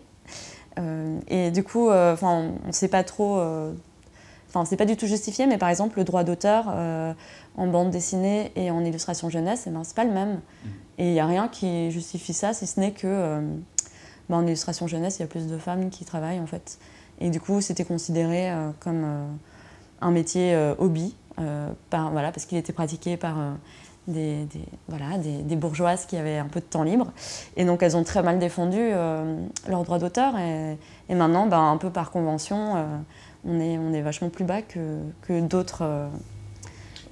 [0.78, 3.40] Euh, et du coup, enfin, on ne sait pas trop.
[4.54, 7.14] Enfin, c'est pas du tout justifié, mais par exemple, le droit d'auteur euh,
[7.56, 10.40] en bande dessinée et en illustration jeunesse, eh ben, c'est pas le même.
[10.98, 13.40] Et il n'y a rien qui justifie ça, si ce n'est que euh,
[14.28, 16.78] ben, en illustration jeunesse, il y a plus de femmes qui travaillent en fait.
[17.18, 19.06] Et du coup, c'était considéré euh, comme
[20.02, 21.16] un métier hobby,
[21.88, 23.36] par, voilà, parce qu'il était pratiqué par
[24.08, 24.46] des,
[24.88, 27.12] voilà, des, bourgeoises qui avaient un peu de temps libre.
[27.56, 30.34] Et donc, elles ont très mal défendu euh, leurs droits d'auteur.
[30.38, 32.84] Et, maintenant, ben, un peu par convention, euh,
[33.44, 35.82] on, est, on est vachement plus bas que, que d'autres.
[35.82, 36.08] euh.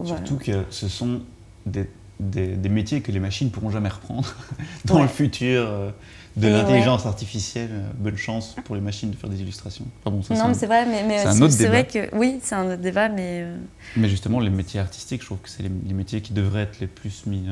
[0.05, 1.20] Surtout que ce sont
[1.66, 1.88] des,
[2.20, 4.35] des- des métiers que les machines pourront jamais reprendre
[4.85, 5.02] dans Ouais.
[5.02, 5.90] le futur euh,
[6.37, 7.70] de Et l'intelligence artificielle.
[7.72, 9.85] euh, Bonne chance pour les machines de faire des illustrations.
[10.04, 11.18] Enfin bon, ça, Non, mais c'est vrai, mais, mais
[11.50, 12.09] c'est vrai débat.
[12.11, 13.56] que oui, c'est un autre débat, mais euh,
[13.96, 16.78] Mais justement, les métiers artistiques, je trouve que c'est les, les métiers qui devraient être
[16.80, 17.44] les plus mis,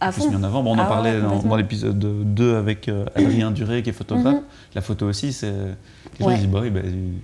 [0.00, 0.28] à fond.
[0.30, 0.62] mis en avant.
[0.62, 3.92] Bon, on en Ah ouais, parlait dans, l'épisode 2 avec euh, Adrien Duré, qui est
[3.92, 4.34] photographe.
[4.34, 4.42] Mhm.
[4.74, 5.50] La photo aussi, c'est.
[5.50, 6.36] Les gens Ouais.
[6.36, 6.80] disent, bah oui, bah,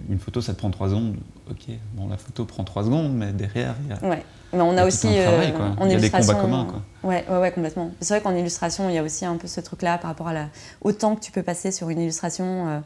[0.08, 1.16] une photo, ça te prend 3 secondes.
[1.50, 4.08] Ok, bon, la photo prend 3 secondes, mais derrière, il y a.
[4.08, 4.22] Ouais.
[4.52, 5.82] Mais on a aussi un travail, euh, quoi.
[5.82, 6.82] en Il y a des combats communs, quoi.
[7.10, 7.90] Ouais, ouais, ouais, complètement.
[8.00, 10.32] C'est vrai qu'en illustration, il y a aussi un peu ce truc-là par rapport à
[10.32, 10.48] la...
[10.80, 12.68] au temps que tu peux passer sur une illustration.
[12.68, 12.80] euh,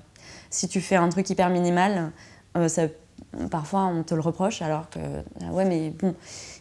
[0.51, 2.11] si tu fais un truc hyper minimal,
[2.57, 2.85] euh, ça...
[3.51, 4.99] parfois on te le reproche, alors que
[5.43, 6.15] ah ouais, mais bon,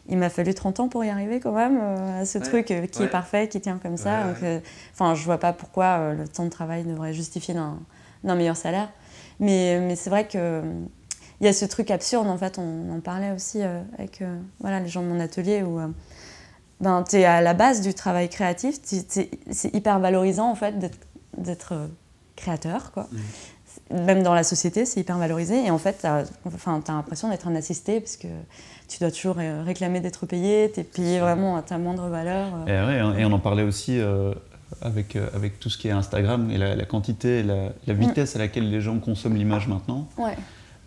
[0.10, 2.43] il m'a fallu 30 ans pour y arriver quand même euh, à ce Ouais.
[2.46, 3.06] truc euh, qui Ouais.
[3.06, 4.28] est parfait, qui tient comme ça.
[4.28, 4.60] Ouais, euh,
[4.93, 7.54] Enfin, je vois pas pourquoi euh, le temps de travail devrait justifier
[8.24, 8.89] d'un meilleur salaire.
[9.39, 10.62] Mais, mais c'est vrai que
[11.39, 14.24] il y a ce truc absurde, en fait, on en parlait aussi avec
[14.60, 15.80] voilà, les gens de mon atelier où
[16.82, 20.80] ben, tu es à la base du travail créatif, c'est hyper valorisant en fait
[21.38, 21.76] d'être-
[22.36, 22.91] créateur.
[22.91, 23.08] Quoi.
[23.91, 27.30] Même dans la société, c'est hyper valorisé et en fait, tu as, enfin, t'as l'impression
[27.30, 28.28] d'être un assisté parce que
[28.88, 32.47] tu dois toujours réclamer d'être payé, tu es payé vraiment à ta moindre valeur.
[32.56, 32.65] euh.
[32.67, 34.34] Et, ouais, hein, et on en parlait aussi euh,
[34.82, 38.36] avec, euh, avec tout ce qui est Instagram et la, la quantité la, la vitesse
[38.36, 40.08] à laquelle les gens consomment l'image maintenant.
[40.17, 40.36] Ouais.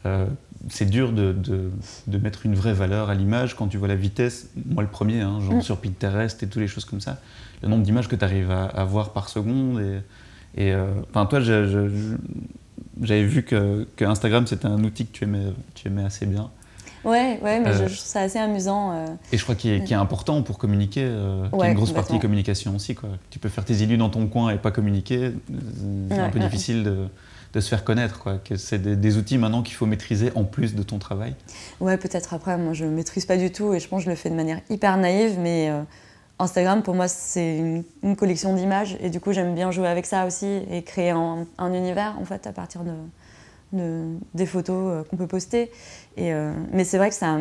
[0.06, 0.26] Euh,
[0.68, 1.70] c'est dur de, de-
[2.06, 4.48] de mettre une vraie valeur à l'image quand tu vois la vitesse.
[4.66, 5.62] Moi, le premier, hein, genre Mm.
[5.62, 7.18] sur Pinterest et toutes les choses comme ça.
[7.62, 9.80] Le nombre d'images que tu arrives à, à voir par seconde.
[9.80, 15.52] Et, et, euh, toi, j'avais vu que, que Instagram, c'était un outil que tu aimais,
[15.74, 16.50] tu aimais assez bien.
[17.04, 18.92] Ouais, ouais, mais Euh, je, je trouve ça assez amusant.
[18.92, 19.06] euh.
[19.32, 21.68] Et je crois qu'il est, qu'il est important pour communiquer, euh, qu'il y a Ouais,
[21.68, 22.20] une grosse partie complètement.
[22.20, 22.94] communication aussi.
[22.94, 23.08] Quoi.
[23.30, 25.32] Tu peux faire tes illus dans ton coin et pas communiquer,
[26.10, 26.44] c'est un peu ouais.
[26.44, 27.06] difficile de,
[27.54, 28.18] de se faire connaître.
[28.18, 28.38] Quoi.
[28.44, 31.34] Que c'est des, des outils maintenant qu'il faut maîtriser en plus de ton travail.
[31.80, 34.16] Ouais, peut-être après, moi je maîtrise pas du tout et je pense que je le
[34.16, 35.80] fais de manière hyper naïve, mais euh,
[36.38, 40.06] Instagram pour moi c'est une, une collection d'images et du coup j'aime bien jouer avec
[40.06, 42.92] ça aussi et créer un, un univers en fait à partir de,
[43.72, 45.70] de- des photos euh, qu'on peut poster.
[46.16, 47.36] Et, euh, mais c'est vrai que ça,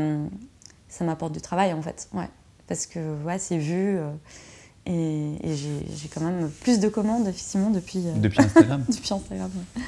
[0.87, 2.29] ça m'apporte du travail en fait, ouais,
[2.67, 4.09] parce que ouais, c'est vu euh,
[4.85, 8.83] et, et j'ai quand même plus de commandes effectivement depuis, Depuis Instagram.
[8.89, 9.49] depuis Instagram.
[9.75, 9.81] ouais.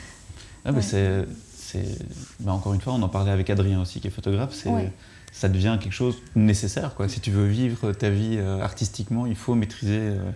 [0.65, 1.25] Ah, bah, Ouais.
[1.55, 1.85] c'est,
[2.41, 4.53] bah, encore une fois, on en parlait avec Adrien aussi, qui est photographe.
[4.53, 4.91] C'est, Ouais.
[5.33, 6.93] Ça devient quelque chose de nécessaire.
[6.93, 7.07] Quoi.
[7.07, 10.29] Si tu veux vivre ta vie euh, artistiquement, il faut maîtriser euh,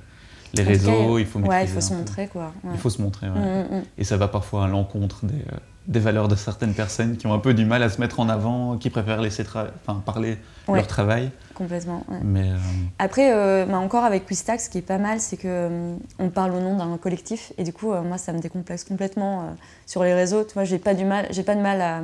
[0.54, 2.54] les réseaux, il faut Ouais, il faut se montrer quoi.
[2.72, 3.84] Il faut se montrer, ouais.
[3.98, 5.36] Et ça va parfois à l'encontre des,
[5.88, 8.30] des, valeurs de certaines personnes qui ont un peu du mal à se mettre en
[8.30, 11.32] avant, qui préfèrent laisser enfin, parler leur travail.
[11.54, 12.06] Complètement.
[12.24, 12.50] Mais,
[13.00, 13.32] Après,
[13.66, 16.76] bah, encore avec Quistax, ce qui est pas mal, c'est que on parle au nom
[16.76, 20.44] d'un collectif et du coup, moi, ça me décomplexe complètement sur les réseaux.
[20.44, 22.02] Tu vois, j'ai pas du mal, j'ai pas de mal à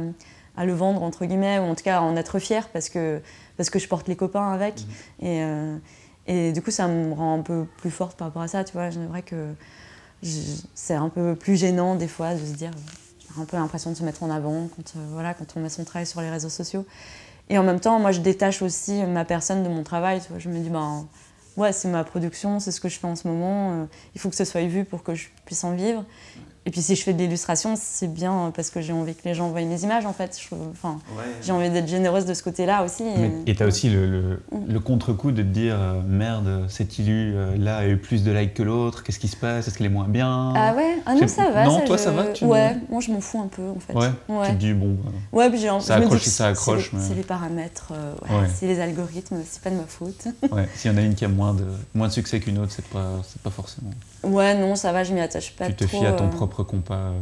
[0.57, 3.21] à le vendre, entre guillemets, ou en tout cas à en être fier parce que,
[3.57, 4.81] parce que je porte les copains avec.
[4.81, 5.27] Mhm.
[5.27, 5.77] Et, euh,
[6.27, 8.63] et du coup, ça me rend un peu plus forte par rapport à ça.
[8.63, 9.53] Tu vois, c'est vrai que
[10.75, 12.71] c'est un peu plus gênant des fois de se dire,
[13.39, 15.83] un peu l'impression de se mettre en avant quand, euh, voilà, quand on met son
[15.83, 16.85] travail sur les réseaux sociaux.
[17.49, 20.21] Et en même temps, moi, je détache aussi ma personne de mon travail.
[20.21, 21.05] Tu vois, je me dis, ben,
[21.57, 23.71] ouais, c'est ma production, c'est ce que je fais en ce moment.
[23.71, 26.03] Euh, il faut que ce soit vu pour que je puisse en vivre.
[26.67, 29.33] Et puis si je fais de l'illustration, c'est bien parce que j'ai envie que les
[29.33, 30.39] gens voient mes images en fait.
[30.71, 30.99] Enfin,
[31.41, 33.03] J'ai envie d'être généreuse de ce côté-là aussi.
[33.47, 34.79] et tu as aussi le, le, mm.
[34.79, 38.53] contre-coup de te dire euh, merde, cet illu euh, là a eu plus de likes
[38.53, 40.53] que l'autre, qu'est-ce qui se passe Est-ce qu'elle est moins bien?
[40.55, 40.97] Ah ouais?
[41.07, 41.65] Ah non, ça va.
[41.65, 43.93] Non, toi ça va Ouais, moi je m'en fous un peu en fait.
[43.93, 44.11] Ouais,
[44.45, 44.97] tu te dis bon.
[45.33, 46.91] Euh, ouais, puis ça accroche ça accroche.
[46.99, 47.91] C'est les, paramètres,
[48.53, 50.27] c'est les algorithmes, c'est pas de ma faute.
[50.51, 52.71] ouais, s'il y en a une qui a moins de, moins de succès qu'une autre,
[52.71, 53.89] c'est pas, pas forcément.
[54.23, 55.73] Ouais, non, ça va, je m'y attache pas trop.
[55.73, 57.13] Tu te fies à ton propre compas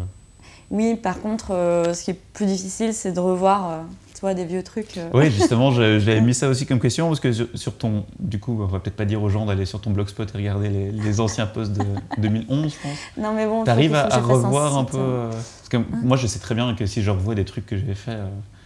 [0.71, 3.77] oui, par contre, euh, ce qui est plus difficile, c'est de revoir euh,
[4.13, 4.97] tu vois, des vieux trucs.
[4.97, 5.09] Euh.
[5.13, 8.05] Oui, justement, j'avais mis ça aussi comme question, parce que sur ton.
[8.19, 10.69] Du coup, on va peut-être pas dire aux gens d'aller sur ton blogspot et regarder
[10.69, 11.83] les, anciens posts de
[12.19, 12.97] 2011, je pense.
[13.17, 13.63] Non, mais bon.
[13.63, 15.29] Tu arrives à, revoir un, peu.
[15.31, 17.77] parce que hein moi, je sais très bien que si je revois des trucs que
[17.77, 18.17] j'ai fait.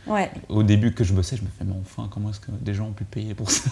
[0.05, 0.29] Ouais.
[0.49, 2.87] Au début que je bossais, je me fais, mais enfin, comment est-ce que des gens
[2.87, 3.69] ont pu payer pour ça?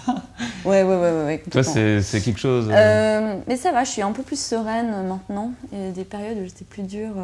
[0.64, 1.44] Ouais, ouais, ouais, ouais.
[1.50, 2.68] Toi, c'est quelque chose.
[2.68, 5.54] mais ça va, je suis un peu plus sereine maintenant.
[5.72, 7.16] Il y a des périodes où j'étais plus dure.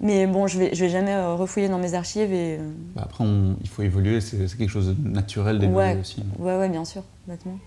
[0.00, 2.32] Mais bon, je vais, je vais jamais euh, refouiller dans mes archives.
[2.32, 2.56] Et...
[2.58, 3.24] Euh, bah, après,
[3.60, 6.22] il faut évoluer, c'est quelque chose de naturel d'évoluer aussi.
[6.38, 7.58] Ouais, ouais, bien sûr, complètement.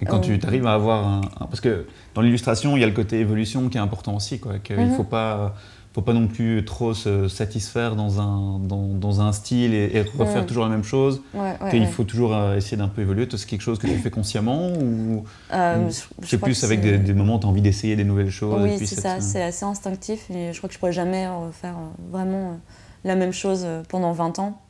[0.00, 2.86] Et quand tu euh, arrives à avoir un, Parce que dans l'illustration, il y a
[2.86, 4.38] le côté évolution qui est important aussi.
[4.38, 4.96] Quoi, qu'il mhm.
[4.96, 5.54] faut pas
[5.92, 10.46] faut pas non plus trop se satisfaire dans un, dans, dans un style et, refaire
[10.46, 11.22] toujours la même chose.
[11.34, 13.28] Ouais, qu'il faut toujours euh, essayer d'un peu évoluer.
[13.30, 15.90] C'est quelque chose que tu fais consciemment ou, euh,
[16.22, 18.98] c'est plus avec des, moments où tu as envie d'essayer des nouvelles choses Oui, c'est
[18.98, 21.76] ça, c'est assez instinctif et je crois que je pourrais jamais faire
[22.10, 22.58] vraiment
[23.04, 24.60] la même chose pendant 20 ans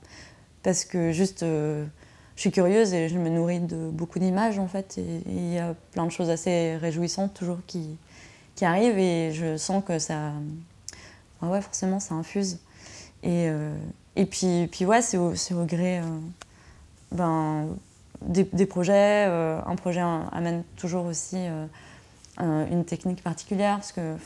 [0.63, 4.99] parce que juste je suis curieuse et je me nourris de beaucoup d'images en fait
[4.99, 7.97] et il y a plein de choses assez réjouissantes toujours qui,
[8.57, 10.33] qui arrivent et je sens que ça
[11.49, 12.59] ouais, forcément, ça infuse.
[13.23, 13.75] Et, euh,
[14.17, 16.03] et puis, puis ouais, c'est au, au, gré euh,
[17.13, 17.69] ben,
[18.21, 19.27] des, des, projets.
[19.29, 20.03] Euh, un projet
[20.33, 21.39] amène toujours aussi
[22.39, 24.17] une technique particulière, parce que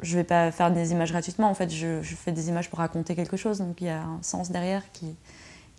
[0.00, 2.68] je ne vais pas faire des images gratuitement, en fait, je, je, fais des images
[2.68, 5.06] pour raconter quelque chose, donc il y a un sens derrière qui,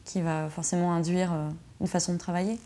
[0.06, 1.32] qui va forcément induire
[1.80, 2.58] une façon de travailler.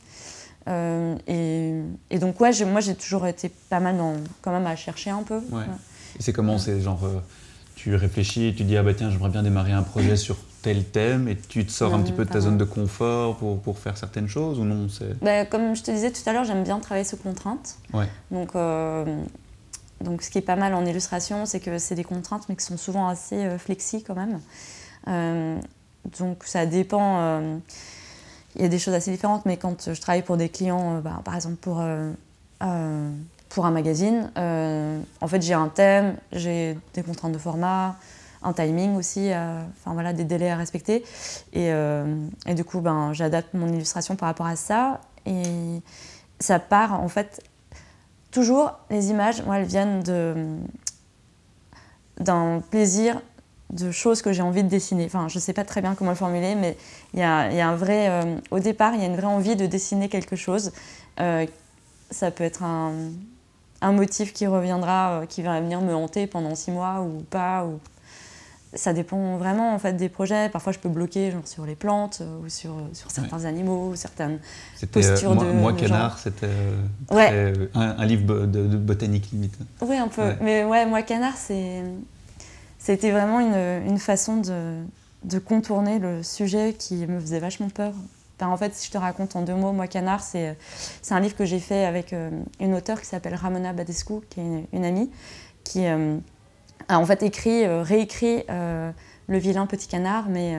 [0.68, 5.10] et, et, donc, ouais, moi j'ai toujours été pas mal dans, quand même à chercher
[5.10, 5.42] un peu.
[5.52, 5.66] Ouais.
[6.18, 7.02] Et c'est comment C'est genre
[7.84, 11.28] tu réfléchis, tu dis ah bah tiens j'aimerais bien démarrer un projet sur tel thème
[11.28, 13.98] et tu te sors un petit peu de ta zone de confort pour, pour faire
[13.98, 15.20] certaines choses ou non c'est...
[15.22, 17.76] Bah, comme je te disais tout à l'heure, j'aime bien travailler sous contraintes.
[17.92, 18.08] Ouais.
[18.32, 19.04] Donc, euh,
[20.00, 22.64] donc ce qui est pas mal en illustration, c'est que c'est des contraintes mais qui
[22.64, 24.40] sont souvent assez euh, flexi quand même.
[25.10, 25.60] Euh,
[26.18, 27.60] donc ça dépend.
[28.56, 31.22] Il y a des choses assez différentes, mais quand je travaille pour des clients, bah,
[31.26, 31.84] par exemple pour
[33.54, 37.96] pour un magazine, euh, en fait, j'ai un thème, j'ai des contraintes de format,
[38.42, 41.06] un timing aussi, euh, enfin voilà, des délais à respecter.
[41.54, 42.04] Et, euh,
[42.48, 45.02] et du coup, ben, j'adapte mon illustration par rapport à ça.
[45.28, 45.44] Et
[46.40, 47.44] ça part, en fait,
[48.32, 50.02] toujours, les images, moi, elles viennent
[52.18, 53.22] d'un plaisir
[53.70, 55.06] de choses que j'ai envie de dessiner.
[55.06, 56.76] Enfin, je ne sais pas très bien comment le formuler, mais
[57.14, 58.40] il y a, y a, un vrai...
[58.50, 60.72] au départ, il y a une vraie envie de dessiner quelque chose.
[61.18, 62.94] ça peut être un,
[63.84, 67.66] un motif qui reviendra, euh, qui va venir me hanter pendant six mois ou pas.
[67.66, 67.80] Ou...
[68.74, 70.50] Ça dépend vraiment en fait des projets.
[70.50, 74.40] Parfois, je peux bloquer genre, sur les plantes euh, ou sur, sur certains animaux, certaines
[74.92, 75.52] postures euh, moi, de.
[75.52, 76.50] Moi, Canard, c'était
[77.12, 79.56] un, livre de, botanique limite.
[79.82, 80.34] Oui, un peu.
[80.42, 81.84] Mais ouais, moi, Canard, c'est.
[82.80, 84.84] C'était vraiment une, une façon de,
[85.24, 87.94] de contourner le sujet qui me faisait vachement peur
[88.42, 90.58] en fait, si je te raconte en deux mots, moi, Canard, c'est
[91.12, 94.68] un livre que j'ai fait avec euh, une auteure qui s'appelle Ramona Badescu, qui est
[94.74, 95.10] une, amie,
[95.64, 96.18] qui euh,
[96.88, 100.58] a en fait écrit, euh, réécrit Le vilain petit canard, mais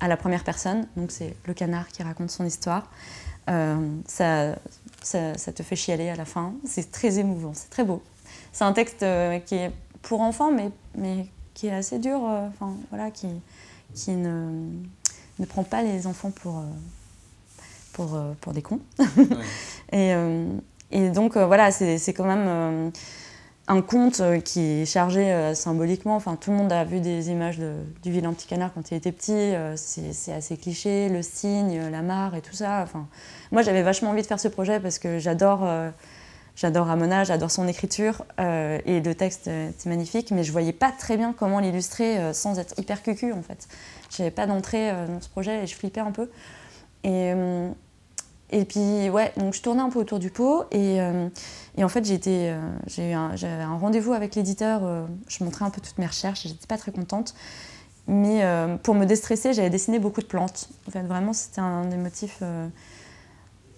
[0.00, 0.86] à la première personne.
[0.96, 2.90] Donc, c'est le canard qui raconte son histoire.
[3.46, 4.54] Ça,
[5.02, 6.54] te fait chialer à la fin.
[6.64, 8.02] C'est très émouvant, c'est très beau.
[8.52, 9.04] C'est un texte
[9.44, 12.20] qui est pour enfants, mais, qui est assez dur,
[12.88, 13.28] voilà, qui,
[14.08, 16.64] ne prend pas les enfants pour,
[17.98, 18.80] pour, euh, pour des cons.
[19.92, 20.46] et, euh,
[20.92, 22.92] Et donc voilà, c'est quand même
[23.66, 26.16] un conte qui est chargé symboliquement.
[26.16, 29.12] Enfin, tout le monde a vu des images du vilain petit canard quand il était
[29.12, 29.52] petit.
[29.76, 32.80] c'est assez cliché, le cygne, la mare et tout ça.
[32.82, 33.06] Enfin,
[33.52, 35.68] moi, j'avais vachement envie de faire ce projet parce que j'adore
[36.60, 40.72] J'adore Ramona, j'adore son écriture euh, et le texte euh, c'est magnifique, mais je voyais
[40.72, 43.68] pas très bien comment l'illustrer euh, sans être hyper cucu en fait.
[44.10, 46.28] J'avais pas d'entrée dans ce projet et je flippais un peu.
[47.04, 47.32] Et,
[48.50, 50.96] et puis ouais, donc je tournais un peu autour du pot et,
[51.76, 52.54] et en fait j'ai
[52.86, 55.06] j'avais un, un rendez-vous avec l'éditeur.
[55.28, 57.34] je montrais un peu toutes mes recherches, j'étais pas très contente.
[58.06, 58.42] Mais
[58.82, 60.70] pour me déstresser, j'avais dessiné beaucoup de plantes.
[60.86, 62.42] En fait, vraiment, c'était un des motifs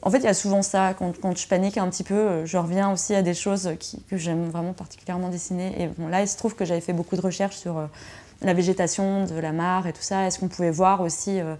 [0.02, 2.56] en fait, il y a souvent ça, quand, je panique un petit peu, euh, je
[2.56, 3.70] reviens aussi à des choses
[4.08, 5.82] que j'aime vraiment particulièrement dessiner.
[5.82, 7.86] Et bon, là, il se trouve que j'avais fait beaucoup de recherches sur euh,
[8.40, 10.26] la végétation de la mare et tout ça.
[10.26, 11.54] Est-ce qu'on pouvait voir aussi euh,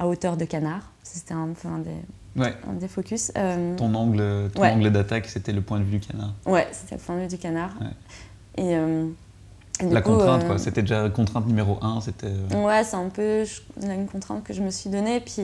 [0.00, 0.90] à hauteur de canard?
[1.04, 1.46] C'était un,
[1.78, 1.90] des,
[2.36, 3.32] des, focus.
[3.76, 6.34] ton angle, ton angle d'attaque, c'était le point de vue du canard.
[6.46, 7.74] Ouais, c'était le point de vue du canard.
[8.56, 8.76] Et,
[9.82, 10.58] la contrainte, quoi.
[10.58, 12.00] C'était déjà contrainte numéro un.
[12.00, 12.32] C'était.
[12.54, 13.44] Ouais, c'est un peu
[13.82, 15.20] une contrainte que je me suis donnée.
[15.20, 15.42] Puis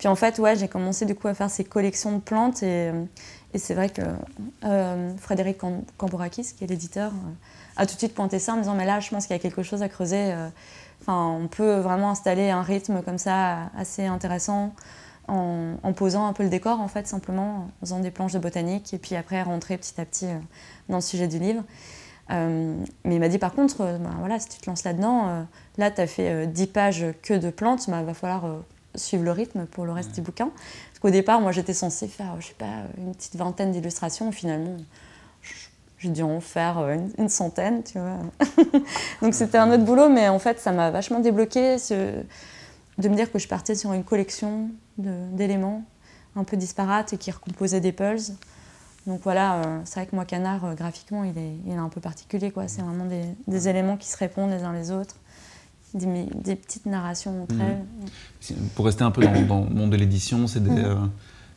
[0.00, 2.90] puis en fait, ouais, j'ai commencé du coup à faire ces collections de plantes et,
[3.52, 4.00] et c'est vrai que
[4.64, 5.58] euh, Frédéric
[5.98, 7.32] Cambourakis, qui est l'éditeur, euh,
[7.76, 9.38] a tout de suite pointé ça en me disant mais là, je pense qu'il y
[9.38, 10.32] a quelque chose à creuser.
[10.32, 10.48] Euh,
[11.02, 14.72] enfin, on peut vraiment installer un rythme comme ça assez intéressant
[15.30, 18.92] en, posant un peu le décor en fait simplement, en faisant des planches de botanique
[18.94, 20.26] et puis après rentrer petit à petit
[20.88, 21.62] dans le sujet du livre.
[22.28, 25.46] mais il m'a dit par contre, bah, voilà, si tu te lances là-dedans,
[25.78, 28.44] là tu as fait 10 pages que de plantes, il bah, va falloir
[28.94, 30.50] suivre le rythme pour le reste du bouquin.
[30.88, 34.32] Parce qu'au départ, moi, j'étais censée faire, je sais pas, une petite vingtaine d'illustrations.
[34.32, 34.76] Finalement,
[35.98, 38.18] j'ai dû en faire euh, une, centaine, tu vois.
[39.22, 42.22] Donc c'était un autre boulot, mais en fait, ça m'a vachement débloqué ce,
[43.00, 45.84] de me dire que je partais sur une collection d'éléments
[46.36, 48.32] un peu disparates et qui recomposaient des pulses.
[49.06, 51.88] Donc voilà, euh, c'est vrai que moi, Canard, euh, graphiquement, il est, il est, un
[51.88, 52.52] peu particulier.
[52.66, 55.16] C'est vraiment des, des, éléments qui se répondent les uns les autres
[55.94, 57.60] des, petites narrations entre mhm.
[57.60, 58.56] elles.
[58.74, 60.78] Pour rester un peu dans, le monde de l'édition, c'est mhm.
[60.78, 60.94] euh,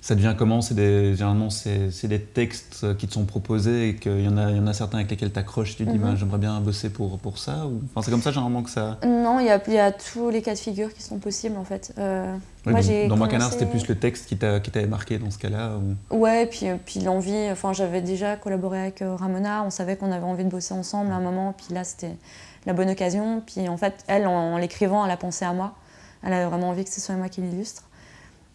[0.03, 4.27] ça devient comment C'est généralement c'est des textes qui te sont proposés et qu'il y
[4.27, 5.77] en a il y en a certains avec lesquels tu accroches.
[5.77, 7.65] Tu dis bah, j'aimerais bien bosser pour pour ça.
[7.67, 7.81] Ou...
[7.85, 8.97] Enfin, c'est comme ça généralement que ça.
[9.05, 11.63] Non, il y a, y a tous les cas de figure qui sont possibles en
[11.63, 11.93] fait.
[11.97, 12.35] Euh,
[12.65, 13.51] moi, dans, dans commencé...
[13.51, 15.77] c'était plus le texte qui t'avait marqué dans ce cas-là.
[16.11, 16.17] Ou...
[16.17, 17.49] Ouais, puis puis l'envie.
[17.49, 19.63] Enfin, j'avais déjà collaboré avec euh, Ramona.
[19.63, 21.53] On savait qu'on avait envie de bosser ensemble à un moment.
[21.53, 22.17] Puis là, c'était
[22.65, 23.41] la bonne occasion.
[23.45, 25.75] Puis en fait, elle, en, l'écrivant, elle a pensé à moi.
[26.23, 27.83] Elle avait vraiment envie que ce soit moi qui l'illustre.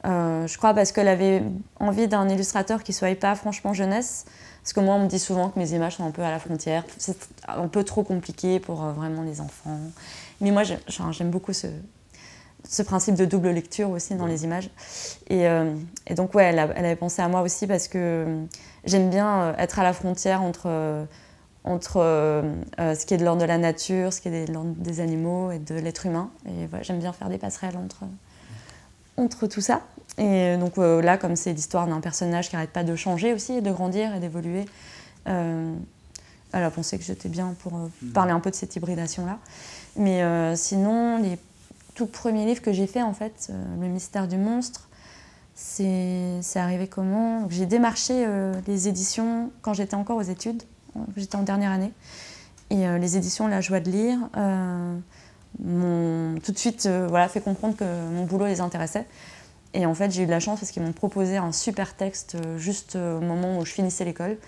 [0.06, 1.42] Euh, je crois parce qu'elle avait
[1.80, 4.24] envie d'un illustrateur qui ne soit pas franchement jeunesse.
[4.62, 6.38] Parce que moi, on me dit souvent que mes images sont un peu à la
[6.38, 6.84] frontière.
[6.98, 7.16] C'est
[7.48, 9.78] un peu trop compliqué pour euh, vraiment les enfants.
[10.40, 11.68] Mais moi, j'aime beaucoup ce,
[12.68, 14.70] ce, principe de double lecture aussi dans les images.
[15.28, 15.74] Et, euh,
[16.06, 18.26] et donc, ouais, elle, elle, avait pensé à moi aussi parce que
[18.84, 21.06] j'aime bien être à la frontière entre
[21.64, 22.00] entre
[22.78, 25.50] ce qui est de l'ordre de la nature, ce qui est de l'ordre des animaux
[25.50, 26.30] et de l'être humain.
[26.46, 28.04] Et j'aime bien faire des passerelles entre,
[29.18, 29.83] entre tout ça.
[30.16, 33.62] Et donc euh, là, comme c'est l'histoire d'un personnage qui n'arrête pas de changer aussi,
[33.62, 34.64] de grandir et d'évoluer,
[35.26, 38.12] elle a pensé que j'étais bien pour mhm.
[38.14, 39.38] parler un peu de cette hybridation-là.
[39.96, 40.22] Mais
[40.57, 41.38] sinon, les
[41.94, 44.88] tout premiers livres que j'ai fait, en fait, Le mystère du monstre,
[45.54, 47.46] c'est arrivé comment?
[47.50, 48.26] J'ai démarché
[48.66, 50.62] les éditions quand j'étais encore aux études
[51.16, 51.92] j'étais en dernière année.
[52.70, 54.98] Et euh, les éditions La Joie de lire euh,
[55.56, 59.06] tout de suite euh, voilà, fait comprendre que mon boulot les intéressait.
[59.74, 62.37] Et en fait, j'ai eu de la chance parce qu'ils m'ont proposé un super texte
[62.56, 64.38] juste au moment où je finissais l'école.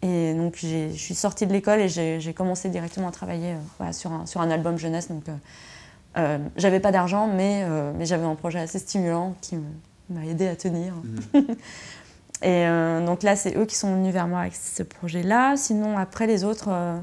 [0.00, 3.54] Et donc, je suis sortie de l'école et j'ai commencé directement à travailler
[3.92, 5.08] sur, un, sur, un, album jeunesse.
[5.08, 5.24] Donc,
[6.16, 7.66] euh, j'avais pas d'argent, mais,
[7.98, 9.58] mais j'avais un projet assez stimulant qui
[10.08, 10.94] m'a aidé à tenir.
[10.94, 11.40] Mmh.
[12.42, 15.56] Et euh, donc là, c'est eux qui sont venus vers moi avec ce projet-là.
[15.56, 16.98] Sinon, après les autres, euh,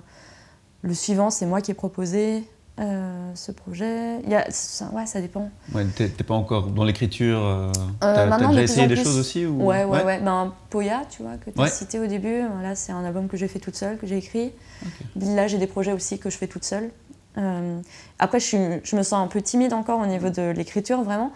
[0.81, 2.43] le suivant, c'est moi qui ai proposé
[2.79, 4.19] euh, ce projet.
[4.23, 5.49] Il y a, ça, ouais, ça dépend.
[5.73, 9.65] Ouais, T'es pas encore dans l'écriture T'as as déjà essayé des choses aussi ou...
[9.65, 10.19] Ouais, ouais, ouais.
[10.21, 12.41] Ben, Poya, tu vois, que tu as cité au début.
[12.61, 14.51] Là, c'est un album que j'ai fait toute seule, que j'ai écrit.
[15.15, 16.89] Là, j'ai des projets aussi que je fais toute seule.
[18.17, 21.31] après, je, je, me sens un peu timide encore au niveau de l'écriture, vraiment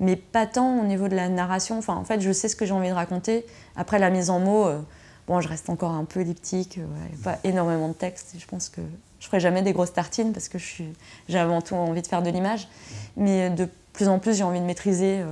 [0.00, 1.78] mais pas tant au niveau de la narration.
[1.78, 3.44] Enfin, en fait, je sais ce que j'ai envie de raconter.
[3.76, 4.80] Après, la mise en mots, euh,
[5.26, 8.36] bon, je reste encore un peu elliptique, euh, pas énormément de texte.
[8.38, 8.80] Je pense que
[9.20, 12.30] je ferai jamais des grosses tartines parce que j'ai avant tout envie de faire de
[12.30, 12.68] l'image.
[13.16, 15.22] Mais de plus en plus, j'ai envie de maîtriser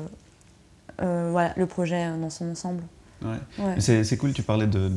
[1.03, 2.83] euh, voilà, le projet dans son ensemble.
[3.25, 3.81] Ouais.
[3.81, 4.89] C'est cool, tu parlais de,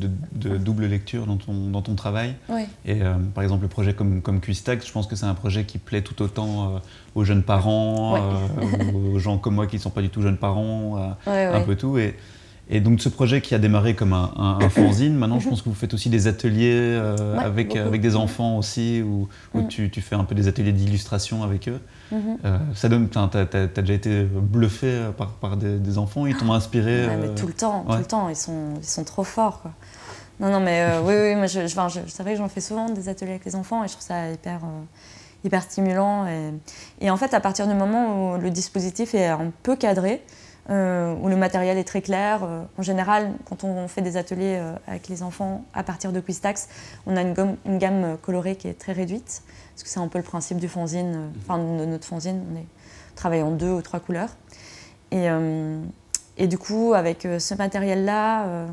[0.58, 2.34] double lecture dans ton, dans ton travail.
[2.84, 5.64] Et euh, par exemple, le projet comme, comme Cuistax, je pense que c'est un projet
[5.64, 6.78] qui plaît tout autant euh,
[7.14, 10.36] aux jeunes parents, euh, aux gens comme moi qui ne sont pas du tout jeunes
[10.36, 11.98] parents, un peu tout.
[11.98, 12.16] Et,
[12.72, 15.68] Et donc ce projet qui a démarré comme un, un, fanzine, maintenant je pense que
[15.68, 19.68] vous faites aussi des ateliers euh, avec, avec des enfants aussi, où, où mm.
[19.68, 21.80] tu, tu, fais un peu des ateliers d'illustration avec eux.
[22.12, 27.08] Euh, ça donne, t'as, as, déjà été bluffé par, par des, enfants, ils t'ont inspiré
[27.08, 29.62] ouais, mais Tout le temps, tout le temps, ils sont, ils sont trop forts.
[29.62, 29.72] Quoi.
[30.38, 33.08] Non, non, mais oui, oui, moi, je, je, c'est vrai que j'en fais souvent des
[33.08, 34.60] ateliers avec les enfants et je trouve ça hyper
[35.42, 36.26] hyper stimulant.
[36.28, 36.52] Et,
[37.00, 40.22] et, en fait, à partir du moment où le dispositif est un peu cadré,
[40.68, 42.40] euh, où le matériel est très clair.
[42.42, 46.20] Euh, en général, quand on fait des ateliers euh, avec les enfants à partir de
[46.20, 46.68] Quistax,
[47.06, 47.34] on a une,
[47.78, 49.42] gamme colorée qui est très réduite,
[49.74, 52.66] parce que c'est un peu le principe du fanzine, enfin de notre fanzine, on, est,
[53.12, 54.36] on travaille en deux ou trois couleurs.
[55.12, 55.26] Et,
[56.36, 58.66] et du coup, avec ce matériel-là,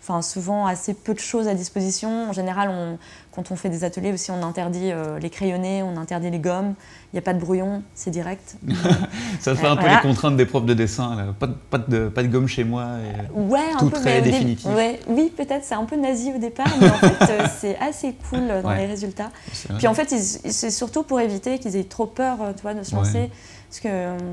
[0.00, 2.28] enfin souvent assez peu de choses à disposition.
[2.28, 2.98] En général, on,
[3.40, 6.74] quand on fait des ateliers aussi, on interdit euh, les crayonnés, on interdit les gommes.
[7.12, 8.56] Il n'y a pas de brouillon, c'est direct.
[9.40, 11.34] ça fait un peu les contraintes des profs de dessin.
[11.38, 12.86] Pas, de, pas, de, pas, de, gomme chez moi.
[12.98, 14.68] Et ouais, tout un peu, très définitif.
[15.08, 15.64] oui, peut-être.
[15.64, 18.86] C'est un peu nazi au départ, mais en fait, euh, c'est assez cool dans les
[18.86, 19.30] résultats.
[19.78, 22.82] Puis en fait, c'est surtout pour éviter qu'ils aient trop peur euh, tu vois, de
[22.82, 23.30] se lancer.
[23.70, 23.88] Parce que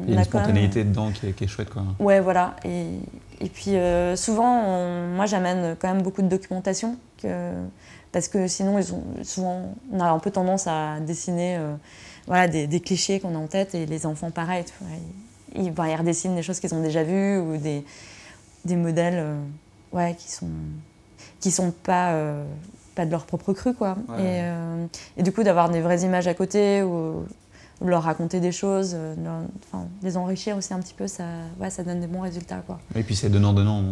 [0.07, 1.69] Il y a une spontanéité dedans qui est, qui est, chouette.
[1.69, 1.83] Quoi.
[1.99, 2.55] Ouais, voilà.
[2.65, 2.87] Et,
[3.39, 3.75] et puis
[4.15, 6.97] souvent, moi, j'amène quand même beaucoup de documentation.
[7.21, 7.53] Que,
[8.11, 11.75] parce que sinon, ils ont, souvent, on a un peu tendance à dessiner euh,
[12.25, 14.65] voilà, des, clichés qu'on a en tête, et les enfants, pareil,
[15.55, 17.83] ils, ils, redessinent des choses qu'ils ont déjà vues, ou des,
[18.65, 19.39] des modèles euh,
[19.93, 20.49] ouais, qui sont,
[21.39, 22.43] qui sont pas, euh,
[22.95, 23.73] pas de leur propre cru.
[23.73, 23.97] Quoi.
[24.19, 24.41] Et,
[25.17, 27.25] et, du coup, d'avoir des vraies images à côté, ou
[27.85, 29.15] leur raconter des choses, euh,
[30.01, 31.23] les enrichir aussi un petit peu, ça,
[31.59, 32.63] ouais, ça donne des bons résultats.
[32.65, 32.79] Quoi.
[32.95, 33.83] Et puis c'est donnant-donnant.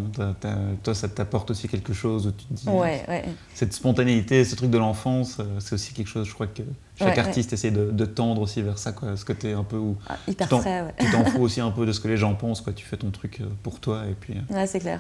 [0.84, 2.68] Toi, ça t'apporte aussi quelque chose où tu te dis.
[2.68, 3.26] Ouais, ouais.
[3.54, 6.64] Cette spontanéité, ce truc de l'enfance, euh, c'est aussi quelque chose, je crois que
[6.98, 8.92] chaque artiste essaie de, tendre aussi vers ça.
[8.92, 9.18] Quoi.
[9.18, 9.98] Ce côté un peu où.
[10.08, 12.62] Ah, hyper frais, Tu t'en fous aussi un peu de ce que les gens pensent.
[12.62, 12.74] Quoi.
[12.74, 14.04] Tu fais ton truc euh, pour toi.
[14.10, 15.00] Et puis, Ouais, c'est clair.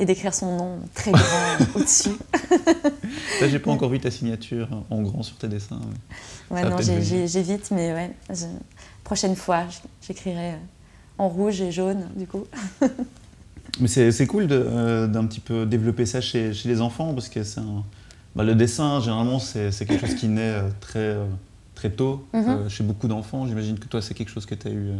[0.00, 1.20] Et d'écrire son nom très grand
[1.74, 2.16] au-dessus.
[3.42, 5.78] j'ai pas encore vu ta signature en grand sur tes dessins.
[6.50, 8.10] Ouais, non, j'évite, mais ouais.
[9.04, 9.64] Prochaine fois,
[10.00, 10.56] j'écrirai euh,
[11.18, 12.44] en rouge et jaune, du coup.
[13.80, 17.42] mais c'est cool euh, d'un petit peu développer ça chez, chez les enfants, parce que
[17.44, 17.60] c'est
[18.34, 21.14] bah, le dessin, généralement, c'est quelque chose qui naît euh, très,
[21.74, 22.70] très tôt mm-hmm.
[22.70, 23.46] chez beaucoup d'enfants.
[23.46, 24.92] J'imagine que toi, c'est quelque chose que tu as, eu,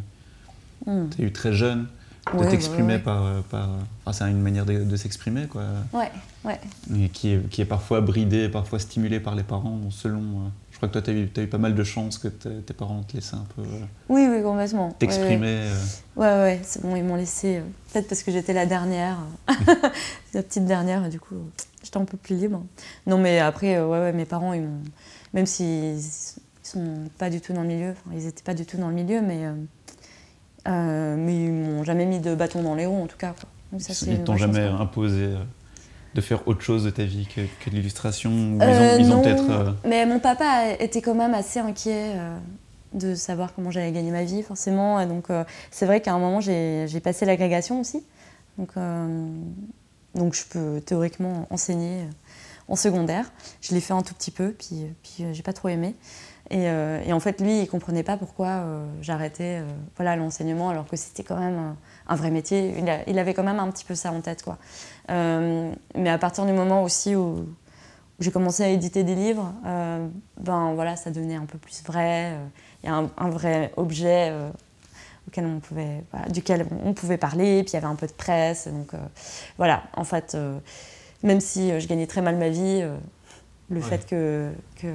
[0.86, 1.06] mm.
[1.18, 1.86] as eu très jeune
[2.34, 3.68] de t'exprimer par, par
[4.12, 5.62] c'est une manière de, s'exprimer quoi.
[5.92, 6.10] Ouais
[6.44, 6.58] ouais.
[6.96, 10.76] Et qui est, qui est parfois bridée parfois stimulée par les parents selon euh, je
[10.76, 13.02] crois que toi tu as eu, as eu pas mal de chance que tes parents
[13.02, 14.92] te laissaient un peu euh, oui oui complètement.
[14.92, 15.68] T'exprimer
[16.16, 16.26] ouais.
[16.26, 17.62] ouais, ouais, c'est bon ils m'ont laissé euh,
[17.92, 19.18] peut-être parce que j'étais la dernière.
[20.32, 21.34] La petite dernière du coup
[21.82, 22.62] j'étais un peu plus libre.
[23.06, 24.82] Non mais après ouais, ouais mes parents ils m'ont
[25.34, 26.00] même s'ils
[26.62, 29.20] sont pas du tout dans le milieu ils étaient pas du tout dans le milieu
[29.22, 29.46] mais
[30.68, 33.34] euh, mais ils m'ont jamais mis de bâton dans les roues en tout cas.
[33.38, 33.78] Quoi.
[33.78, 35.36] ça, ils t'ont jamais imposé euh,
[36.14, 39.50] de faire autre chose de ta vie que, que l'illustration ils ont, peut-être.
[39.50, 42.14] Euh, mais mon papa était quand même assez inquiet
[42.92, 45.00] de savoir comment j'allais gagner ma vie, forcément.
[45.00, 45.28] Et donc,
[45.70, 48.02] c'est vrai qu'à un moment, j'ai passé l'agrégation aussi.
[48.58, 48.72] Donc,
[50.16, 52.00] donc, je peux théoriquement enseigner
[52.66, 53.30] en secondaire.
[53.60, 55.94] Je l'ai fait un tout petit peu, puis, puis j'ai pas trop aimé.
[56.52, 59.64] Euh, et, en fait, lui, il comprenait pas pourquoi euh, j'arrêtais euh,
[59.96, 61.76] voilà, l'enseignement alors que c'était quand même
[62.08, 62.74] un, vrai métier.
[63.06, 64.42] Il, avait quand même un petit peu ça en tête.
[64.42, 64.58] Quoi.
[65.08, 67.46] mais à partir du moment aussi où,
[68.18, 72.36] j'ai commencé à éditer des livres, ben voilà, ça devenait un peu plus vrai.
[72.82, 74.30] Il y a un, vrai objet
[75.26, 78.68] auquel on pouvait, duquel on pouvait parler, puis il y avait un peu de presse.
[78.68, 78.92] Donc
[79.56, 80.36] voilà, en fait,
[81.22, 82.84] même si je gagnais très mal ma vie,
[83.70, 84.92] le fait que, que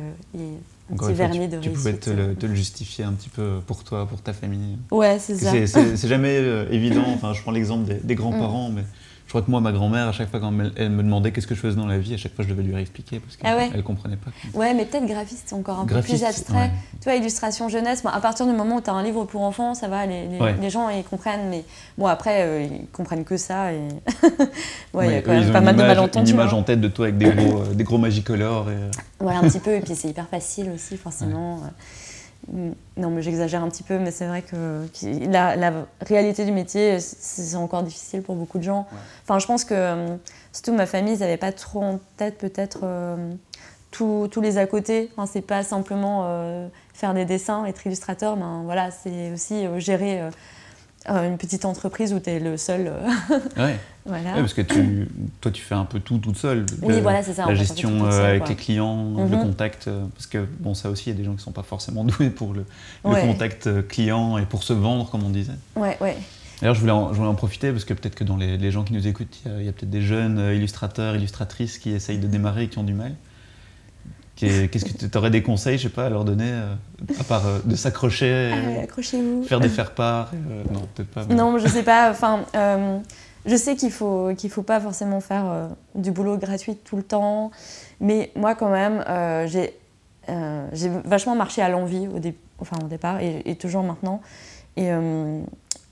[0.91, 4.21] encore tu, tu pouvais te le, te le, justifier un petit peu pour toi, pour
[4.21, 4.77] ta famille.
[4.91, 5.51] Ouais, c'est ça.
[5.95, 7.05] C'est jamais euh, évident.
[7.07, 8.73] Enfin, je prends l'exemple des, des grands-parents, mm.
[8.75, 8.83] mais
[9.25, 11.55] je crois que moi, ma grand-mère, à chaque fois quand elle me demandait qu'est-ce que
[11.55, 13.75] je faisais dans la vie, à chaque fois je devais lui réexpliquer parce qu'elle ah
[13.75, 14.29] ne comprenait pas.
[14.53, 16.71] Ouais, mais peut-être graphiste, c'est encore un peu plus abstrait.
[17.01, 19.73] Tu vois, illustration jeunesse, à partir du moment où tu as un livre pour enfants,
[19.73, 20.27] ça va, les,
[20.61, 21.63] les, gens ils comprennent, mais
[21.97, 23.73] bon, après, euh, ils comprennent que ça.
[23.73, 23.79] Et...
[24.93, 26.31] ouais, il y a quand même pas mal de malentendus.
[26.31, 28.69] une image en tête de toi avec des gros, euh, des gros magicolores.
[28.69, 28.73] Et...
[28.73, 29.25] Euh.
[29.25, 31.61] Ouais, un petit peu, et puis c'est hyper facile aussi, forcément.
[32.51, 32.71] Mm.
[32.97, 34.85] Non, mais j'exagère un petit peu, mais c'est vrai que
[35.29, 38.87] la, réalité du métier, c'est encore difficile pour beaucoup de gens.
[39.23, 40.15] Enfin, je pense que, euh,
[40.53, 43.33] surtout ma famille, ils n'avaient pas trop en tête peut-être euh,
[43.91, 45.11] tous les à côté.
[45.13, 50.21] Enfin, c'est pas simplement euh, faire des dessins, être illustrateur, mais voilà, c'est aussi gérer
[51.09, 52.87] euh, une petite entreprise où tu es le seul.
[52.87, 53.79] Euh, ouais.
[54.05, 54.33] voilà.
[54.33, 55.07] parce que tu,
[55.41, 56.65] toi, tu fais un peu tout toute seule.
[56.81, 57.45] Oui, voilà, c'est ça.
[57.45, 59.43] La gestion euh, avec les clients, le mhm.
[59.43, 59.89] contact.
[60.13, 62.03] parce que, bon, ça aussi, il y a des gens qui ne sont pas forcément
[62.05, 62.65] doués pour le,
[63.03, 65.53] contact client et pour se vendre, comme on disait.
[65.75, 66.17] Ouais, ouais.
[66.61, 68.71] D'ailleurs, je voulais, en, je voulais en profiter parce que peut-être que dans les, les
[68.71, 71.91] gens qui nous écoutent, il y a, a peut-être des jeunes euh, illustrateurs, illustratrices qui
[71.91, 73.13] essayent de démarrer et qui ont du mal.
[74.35, 76.73] Qu'est- Qu'est-ce que tu aurais des conseils, je sais pas, à leur donner, euh,
[77.19, 78.51] à part euh, de s'accrocher,
[78.83, 79.43] Accrochez-vous.
[79.43, 81.25] faire des faire-part euh, Non, peut-être pas.
[81.29, 82.11] mais- Non, je sais pas.
[82.11, 82.97] Enfin, euh,
[83.45, 87.03] je sais qu'il faut qu'il faut pas forcément faire euh, du boulot gratuit tout le
[87.03, 87.51] temps,
[88.01, 89.73] mais moi quand même, euh, j'ai
[90.27, 94.21] euh, j'ai vachement marché à l'envie au, dé- enfin, au départ et, et toujours maintenant.
[94.75, 95.39] Et, euh,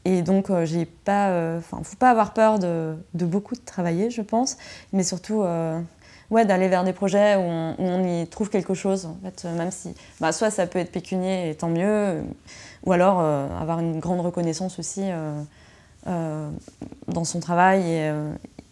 [0.05, 3.61] et donc euh, j'ai pas, euh, enfin, faut pas avoir peur de, de beaucoup de
[3.63, 4.57] travailler, je pense,
[4.91, 5.43] mais surtout.
[6.29, 9.71] Ouais, d'aller vers des projets où on, y trouve quelque chose, en fait, euh, même
[9.71, 12.23] si, bah, soit ça peut être pécunier et tant mieux,
[12.85, 15.03] ou alors euh, avoir une grande reconnaissance aussi
[16.07, 16.49] euh,
[17.07, 18.11] dans son travail.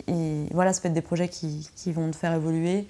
[0.07, 2.87] Et, voilà, ça peut être des projets qui, qui vont te faire évoluer.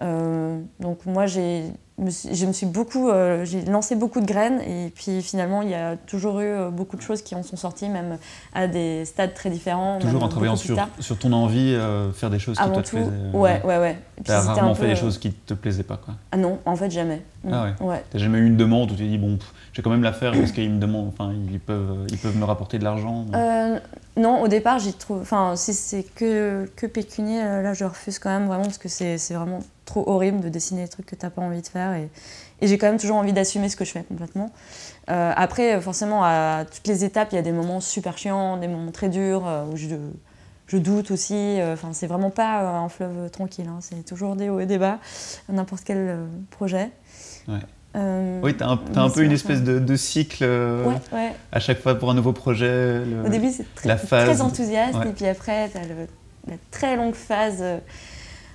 [0.00, 1.64] Donc moi, j'ai,
[1.98, 5.62] me suis- je me suis beaucoup, euh, j'ai lancé beaucoup de graines et puis finalement,
[5.62, 8.18] il y a toujours eu euh, beaucoup de choses qui en sont sorties, même
[8.52, 9.98] à des stades très différents.
[10.00, 12.88] Toujours en travaillant sur, sur ton envie, euh, faire des choses qui Avant toi te
[12.90, 13.10] tout, plaisaient.
[13.32, 13.98] ouais, ouais, ouais.
[14.24, 16.14] T'as rarement un fait peu, des euh, choses qui te plaisaient pas, quoi.
[16.32, 17.22] Ah non, en fait, jamais.
[17.50, 17.86] Ah ouais.
[17.86, 18.04] ouais.
[18.10, 19.38] T'as jamais eu une demande où tu t'es dit, bon,
[19.76, 22.44] vais quand même la faire parce qu'ils me demandent, enfin, ils peuvent, ils peuvent me
[22.44, 23.24] rapporter de l'argent.
[24.16, 25.20] Non, au départ, j'ai trouvé.
[25.22, 29.16] Enfin, si c'est que, que pécunier, là, je refuse quand même vraiment parce que c'est
[29.32, 31.92] vraiment trop horrible de dessiner des trucs que t'as pas envie de faire.
[31.94, 32.08] Et,
[32.60, 34.50] et j'ai quand même toujours envie d'assumer ce que je fais complètement.
[35.10, 38.68] Euh, après, forcément, à toutes les étapes, il y a des moments super chiants, des
[38.68, 39.88] moments très durs euh, où je,
[40.68, 41.34] je doute aussi.
[41.60, 43.66] Euh, Enfin, c'est vraiment pas un fleuve tranquille.
[43.68, 43.78] hein.
[43.80, 44.98] C'est toujours des hauts et des bas,
[45.50, 46.16] n'importe quel
[46.50, 46.90] projet.
[47.48, 47.58] Ouais.
[47.96, 51.32] Euh, Oui, t'as un, t'as un peu une espèce de, de cycle euh, Ouais, ouais.
[51.52, 53.04] à chaque fois pour un nouveau projet.
[53.04, 55.10] le- Au début, c'est très, enthousiaste, ouais.
[55.10, 57.62] et puis après, tu as la très longue phase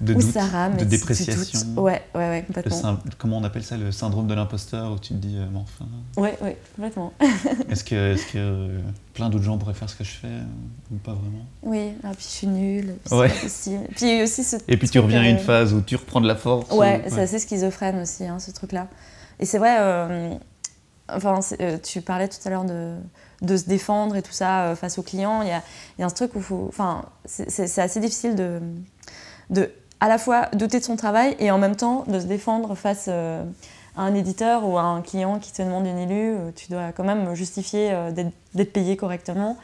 [0.01, 0.33] de doute,
[0.79, 1.59] de dépréciation.
[1.77, 2.97] Ouais, ouais, ouais, complètement.
[3.17, 5.85] comment on appelle ça Le syndrome de l'imposteur, où tu te dis, euh, mais enfin,
[6.17, 7.11] Ouais, ouais, complètement.
[7.69, 8.79] est-ce que, est-ce que euh,
[9.13, 10.27] plein d'autres gens pourraient faire ce que je fais
[10.91, 11.45] ou pas vraiment?
[11.63, 13.27] Oui, ah, puis je suis nulle, puis Ouais.
[13.29, 13.87] c'est pas possible.
[13.95, 16.27] Puis aussi ce Et puis tu reviens à une euh, phase où tu reprends de
[16.27, 16.71] la force.
[16.71, 18.87] Ouais, ou- c'est assez schizophrène aussi, hein, ce truc-là.
[19.39, 20.33] Et c'est vrai, euh,
[21.11, 22.95] enfin, euh, tu parlais tout à l'heure de,
[23.41, 25.41] de se défendre et tout ça face aux clients.
[25.41, 25.61] Il y a,
[25.97, 28.59] il y a un truc où faut, enfin, c'est- assez difficile de,
[29.49, 32.75] de à la fois douter de son travail et en même temps de se défendre
[32.75, 33.43] face euh,
[33.97, 36.35] à un éditeur ou à un client qui te demande une élue.
[36.35, 38.11] euh, Tu dois quand même justifier euh,
[38.53, 39.57] d'être payé correctement.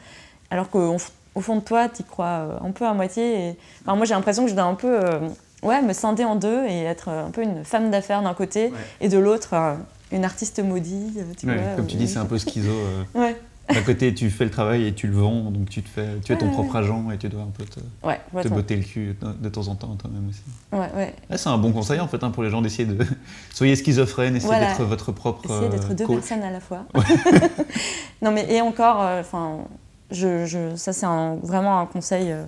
[0.50, 0.96] Alors qu'au
[1.34, 3.48] au fond de toi, tu y crois un peu à moitié.
[3.48, 3.58] Et...
[3.82, 5.00] Enfin, moi, j'ai l'impression que je dois un peu
[5.62, 8.72] ouais, me scinder en deux et être un peu une femme d'affaires d'un côté Ouais.
[9.02, 9.54] et de l'autre,
[10.12, 11.36] une artiste maudite.
[11.36, 12.70] Tu Ouais, vois, comme tu dis, c'est un peu schizo.
[13.14, 13.36] Ouais,
[13.68, 16.32] D'un côté, tu fais le travail et tu le vends, donc tu te fais, tu
[16.32, 16.78] es ton Ouais, propre ouais.
[16.80, 19.66] agent et tu dois un peu te, ouais, te botter le cul de, de temps
[19.68, 20.42] en temps toi-même aussi.
[20.72, 21.36] Ouais, ouais.
[21.36, 22.96] C'est un bon conseil en fait hein, pour les gens d'essayer de.
[23.52, 24.68] Soyez schizophrène, essayez Voilà.
[24.68, 25.44] d'être votre propre.
[25.46, 26.16] Essayer d'être euh, deux coach.
[26.20, 26.84] personnes à la fois.
[28.22, 29.58] non, mais et encore, euh, enfin,
[30.10, 31.06] je, je- ça c'est
[31.42, 32.44] vraiment un conseil euh,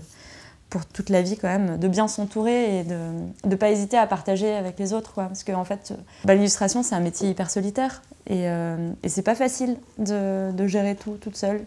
[0.71, 2.97] pour toute la vie quand même, de bien s'entourer et de
[3.45, 5.25] ne pas hésiter à partager avec les autres, quoi.
[5.25, 9.09] Parce que en fait, euh, bah, l'illustration c'est un métier hyper solitaire et, euh, et
[9.09, 11.63] c'est pas facile de, de gérer tout toute seule,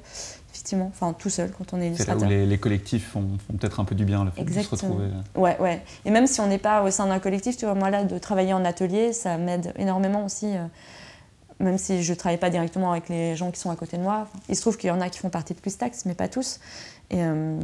[0.54, 0.92] effectivement.
[0.94, 2.30] Enfin, tout seul quand on est C'est là où illustrateur.
[2.30, 4.94] les, les collectifs font, font peut-être un peu du bien, le fait de se Exactement.
[4.94, 5.10] retrouver.
[5.36, 5.82] Ouais, ouais.
[6.06, 8.20] Et même si on n'est pas au sein d'un collectif, tu vois, moi là, de
[8.20, 10.56] travailler en atelier, ça m'aide énormément aussi.
[10.56, 10.64] euh,
[11.60, 14.02] même si je ne travaille pas directement avec les gens qui sont à côté de
[14.02, 14.28] moi.
[14.50, 16.60] Il se trouve qu'il y en a qui font partie de Quistax, mais pas tous.
[17.12, 17.60] Et, euh,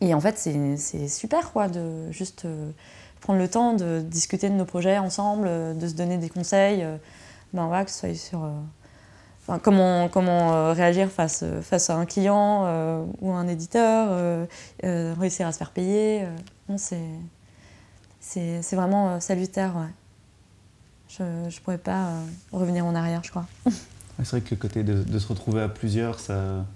[0.00, 2.70] et en fait, c'est super, quoi, de juste euh,
[3.20, 6.82] prendre le temps de discuter de nos projets ensemble, euh, de se donner des conseils.
[6.82, 6.96] euh,
[7.52, 8.46] ben voilà, que ce soit sur.
[9.62, 12.64] comment comment réagir face, face à un client
[13.22, 14.46] ou à un éditeur,
[14.82, 16.26] réussir à se faire payer.
[16.68, 16.76] non,
[18.20, 19.74] c'est vraiment salutaire.
[19.76, 19.88] Ouais.
[21.08, 22.10] Je ne pourrais pas
[22.52, 23.46] revenir en arrière, je crois.
[24.18, 26.66] C'est vrai que le côté de se retrouver à plusieurs, ça.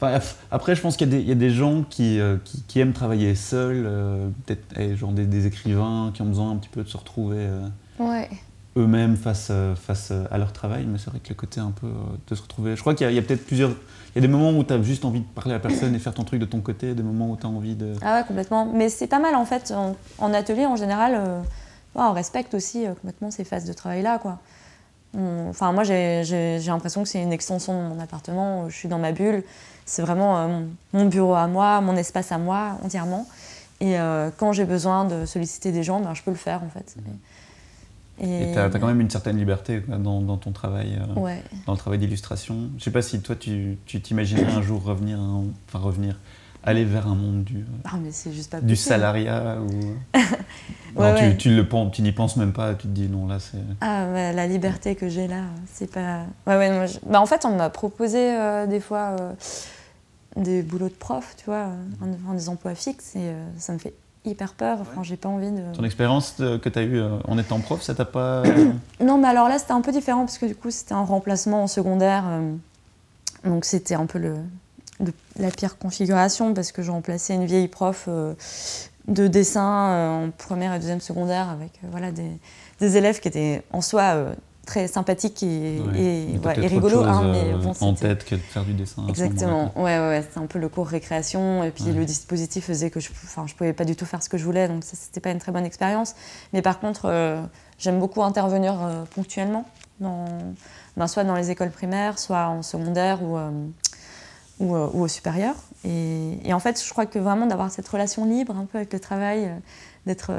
[0.00, 0.20] Enfin,
[0.52, 2.62] après, je pense qu'il y, a des- il y a des gens qui, euh, qui,
[2.62, 6.56] qui aiment travailler seuls, euh, peut-être eh, genre des, des écrivains qui ont besoin un
[6.56, 7.66] petit peu de se retrouver euh,
[7.98, 8.28] Ouais.
[8.76, 11.88] eux-mêmes face, face à leur travail, mais c'est vrai que le côté un peu
[12.28, 12.76] de se retrouver.
[12.76, 13.70] Je crois qu'il y a, peut-être plusieurs.
[13.70, 15.98] Il y a des moments où tu as juste envie de parler à personne et
[15.98, 17.94] faire ton truc de ton côté, des moments où tu as envie de.
[18.00, 18.66] Ah ouais, complètement.
[18.72, 19.72] Mais c'est pas mal en fait.
[19.76, 21.20] En, en atelier, en général,
[21.96, 24.18] on respecte aussi complètement ces phases de travail-là.
[24.18, 24.38] quoi.
[25.14, 26.22] On- Enfin, moi, j'ai
[26.66, 28.68] l'impression que c'est une extension de mon appartement.
[28.68, 29.42] Je suis dans ma bulle.
[29.86, 30.60] C'est vraiment euh,
[30.92, 33.26] mon, bureau à moi, mon espace à moi entièrement.
[33.80, 36.68] Et euh, quand j'ai besoin de solliciter des gens, ben, je peux le faire en
[36.68, 36.96] fait.
[38.20, 40.98] Et tu as, quand même une certaine liberté dans, dans ton travail.
[41.00, 41.42] euh, Ouais.
[41.66, 42.68] dans le travail d'illustration.
[42.76, 45.18] Je sais pas si toi tu tu t'imaginerais un jour revenir,
[45.68, 46.18] enfin revenir,
[46.64, 50.20] aller vers un monde du, Ah, mais c'est juste pas du salariat ou.
[51.16, 53.58] tu, tu, le tu n'y penses même pas, tu te dis non là c'est.
[53.80, 56.22] Ah ouais, la liberté que j'ai là, c'est pas.
[56.46, 58.36] Ouais, ouais, bah, en fait, on m'a proposé
[58.68, 59.16] des fois
[60.36, 61.68] des boulots de prof, tu vois,
[62.00, 63.94] en, des emplois fixes, et ça me fait
[64.28, 64.78] hyper peur.
[64.80, 65.62] Enfin, j'ai pas envie de.
[65.74, 68.42] Ton expérience que tu as eue euh, en étant prof, ça t'a pas.
[69.00, 71.64] non, mais alors là, c'était un peu différent parce que du coup, c'était un remplacement
[71.64, 72.24] en secondaire.
[72.28, 72.54] Euh,
[73.44, 74.36] donc, c'était un peu le,
[75.38, 78.34] la pire configuration parce que je remplaçais une vieille prof euh,
[79.06, 82.30] de dessin en première et deuxième secondaire avec voilà, des,
[82.80, 84.34] des, élèves qui étaient en soi
[84.68, 87.02] très sympathique et, et, rigolo.
[87.02, 89.06] Hein, mais euh, en tête que de faire du dessin.
[89.08, 89.72] Exactement.
[89.76, 91.64] ouais, ouais, c'était un peu le cours récréation.
[91.64, 94.28] Et puis le dispositif faisait que je ne je pouvais pas du tout faire ce
[94.28, 94.68] que je voulais.
[94.68, 96.14] Donc, c'était pas une très bonne expérience.
[96.52, 97.40] Mais par contre, euh,
[97.78, 99.64] j'aime beaucoup intervenir euh, ponctuellement,
[100.00, 100.26] dans,
[100.98, 103.38] ben, soit dans les écoles primaires, soit en secondaire ou,
[104.60, 105.54] ou, ou, au supérieur.
[105.84, 109.00] Et, en fait, je crois que vraiment d'avoir cette relation libre un peu avec le
[109.00, 109.50] travail,
[110.06, 110.32] d'être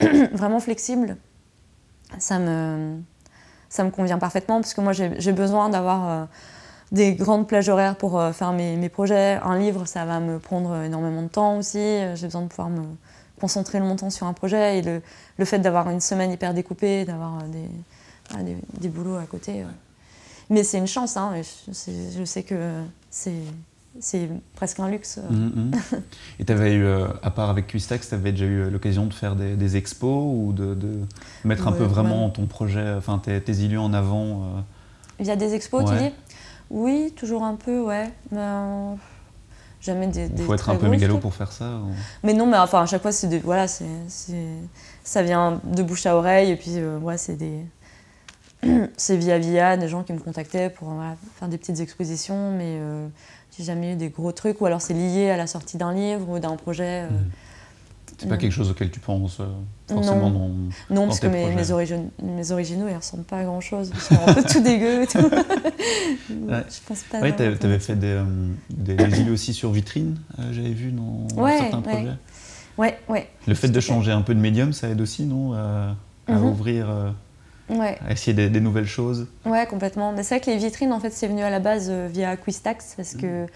[0.32, 1.16] vraiment flexible,
[2.18, 2.98] ça me
[3.74, 6.24] ça me convient parfaitement parce que moi j'ai besoin d'avoir euh,
[6.92, 9.40] des grandes plages horaires pour euh, faire mes, projets.
[9.42, 11.98] Un livre, ça va me prendre énormément de temps aussi.
[12.14, 12.84] J'ai besoin de pouvoir me
[13.40, 15.02] concentrer longtemps sur un projet et le,
[15.38, 19.64] le fait d'avoir une semaine hyper découpée, d'avoir euh, des, des, boulots à côté.
[20.50, 21.32] Mais c'est une chance, hein,
[21.66, 22.80] je sais que
[24.00, 25.20] c'est presque un luxe.
[25.30, 25.70] Mmh, mmh.
[26.40, 29.14] Et tu avais eu, euh, à part avec Quistax, tu avais déjà eu l'occasion de
[29.14, 30.76] faire des, expos ou de,
[31.44, 34.60] mettre un peu vraiment ton projet, enfin tes, tes illus en avant euh...
[35.20, 36.10] Via des expos, tu dis?
[36.70, 38.10] Oui, toujours un peu, ouais.
[38.32, 38.96] Ben,
[39.80, 40.28] jamais des.
[40.36, 41.78] Il faut être un peu mégalo pour faire ça
[42.24, 43.84] Mais non, mais enfin, à chaque fois, c'est voilà, c'est
[45.04, 47.60] ça vient de bouche à oreille et puis euh, ouais, c'est des.
[48.96, 50.92] c'est via via des gens qui me contactaient pour
[51.38, 53.06] faire des petites expositions, mais euh,
[53.56, 56.28] j'ai jamais eu des gros trucs, ou alors c'est lié à la sortie d'un livre
[56.28, 57.02] ou d'un projet.
[57.02, 57.30] Euh, mhm.
[58.18, 59.46] C'est pas quelque chose auquel tu penses euh,
[59.88, 60.48] forcément non.
[60.88, 63.90] dans Non, parce que mes, mes, originaux, ils ressemblent pas à grand chose.
[63.92, 65.18] Ils sont un peu tout dégueux et tout.
[65.18, 66.62] ouais.
[66.68, 67.20] Je pense pas.
[67.20, 68.24] Ouais, tu avais fait des, euh,
[68.70, 70.16] des, aussi sur vitrine,
[70.52, 72.08] j'avais vu dans certains projets.
[72.78, 73.28] Ouais, ouais.
[73.46, 75.96] Le fait de changer un peu de médium, ça aide aussi, non À,
[76.28, 76.44] mhm.
[76.44, 77.14] ouvrir.
[77.68, 77.98] Ouais.
[78.06, 79.26] À essayer des, nouvelles choses.
[79.46, 80.12] Ouais, complètement.
[80.12, 82.36] Mais c'est vrai que les vitrines, en fait, c'est venu à la base euh, via
[82.36, 83.46] Quistax parce que,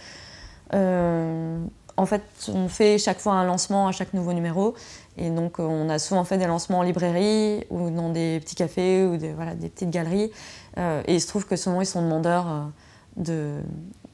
[0.74, 1.59] euh,
[1.96, 4.74] en fait, on fait chaque fois un lancement à chaque nouveau numéro.
[5.18, 8.54] Et donc, euh, on a souvent fait des lancements en librairie ou dans des petits
[8.54, 10.30] cafés ou des, voilà, des petites galeries.
[10.76, 12.70] et il se trouve que souvent, ils sont demandeurs
[13.16, 13.59] de,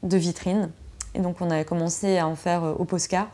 [0.03, 0.71] de vitrines.
[1.15, 3.29] Et donc, on a commencé à en faire au Posca.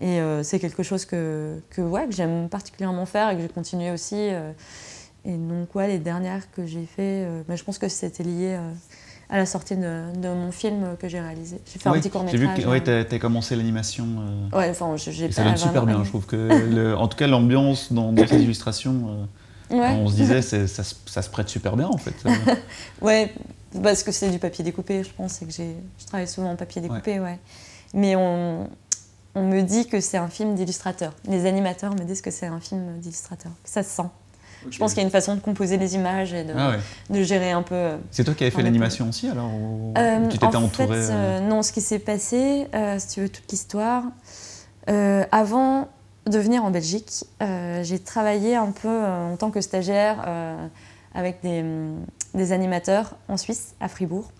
[0.00, 3.90] Et c'est quelque chose que, que, ouais, que j'aime particulièrement faire et que j'ai continué
[3.90, 4.30] aussi.
[5.24, 8.56] Et donc, ouais, les dernières que j'ai fait, euh, bah, je pense que c'était lié
[8.58, 8.70] euh,
[9.30, 11.60] à la sortie de, mon film que j'ai réalisé.
[11.64, 12.40] J'ai fait un petit court-métrage.
[12.40, 13.04] J'ai vu que ouais, euh.
[13.08, 14.06] tu as, commencé l'animation.
[14.52, 17.92] ouais, enfin, j'ai Ça donne super bien, je trouve que, le, en tout cas, l'ambiance
[17.92, 19.26] dans, dans, ces illustrations,
[19.70, 22.14] on se disait, ça, ça, se prête super bien, en fait.
[23.00, 23.32] ouais,
[23.82, 26.82] parce que c'est du papier découpé, je pense, et que je travaille souvent en papier
[26.82, 27.38] découpé, ouais.
[27.94, 28.68] Mais on,
[29.34, 31.14] on me dit que c'est un film d'illustrateur.
[31.28, 33.52] Les animateurs me disent que c'est un film d'illustrateur.
[33.64, 34.08] Ça se sent.
[34.70, 36.76] Je pense qu'il y a une façon de composer les images et de, ah
[37.10, 37.74] de gérer un peu.
[37.74, 39.50] Euh, c'est toi qui avais fait l'animation aussi alors
[39.98, 42.66] euh, Tu t'étais entouré fait, euh, Non, ce qui s'est passé,
[42.98, 44.04] si tu veux toute l'histoire,
[44.86, 45.88] avant
[46.26, 50.24] de venir en Belgique, j'ai travaillé un peu en tant que stagiaire
[51.14, 52.04] avec des, mm,
[52.34, 54.30] des, animateurs en Suisse, à Fribourg,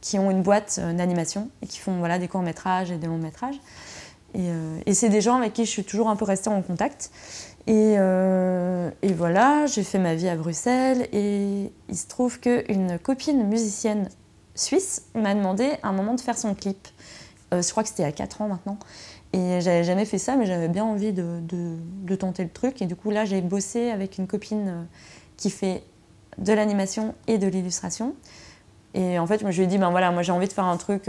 [0.00, 3.60] qui ont une boîte d'animation et qui font voilà, des courts-métrages et des longs-métrages.
[4.34, 4.48] Et,
[4.86, 7.10] et c'est des gens avec qui je suis toujours un peu restée en contact.
[7.68, 13.46] Euh, et, voilà, j'ai fait ma vie à Bruxelles et il se trouve qu'une copine
[13.46, 14.08] musicienne
[14.54, 16.88] suisse m'a demandé à un moment de faire son clip.
[17.52, 18.78] Euh, je crois que c'était a 4 ans maintenant.
[19.32, 22.82] Et j'avais jamais fait ça, mais j'avais bien envie de, tenter le truc.
[22.82, 24.82] Et du coup, là, j'ai bossé avec une copine euh,
[25.36, 25.84] qui fait
[26.38, 28.14] de l'animation et de l'illustration.
[28.94, 30.76] Et en fait, je lui ai dit, ben voilà, moi j'ai envie de faire un
[30.76, 31.08] truc.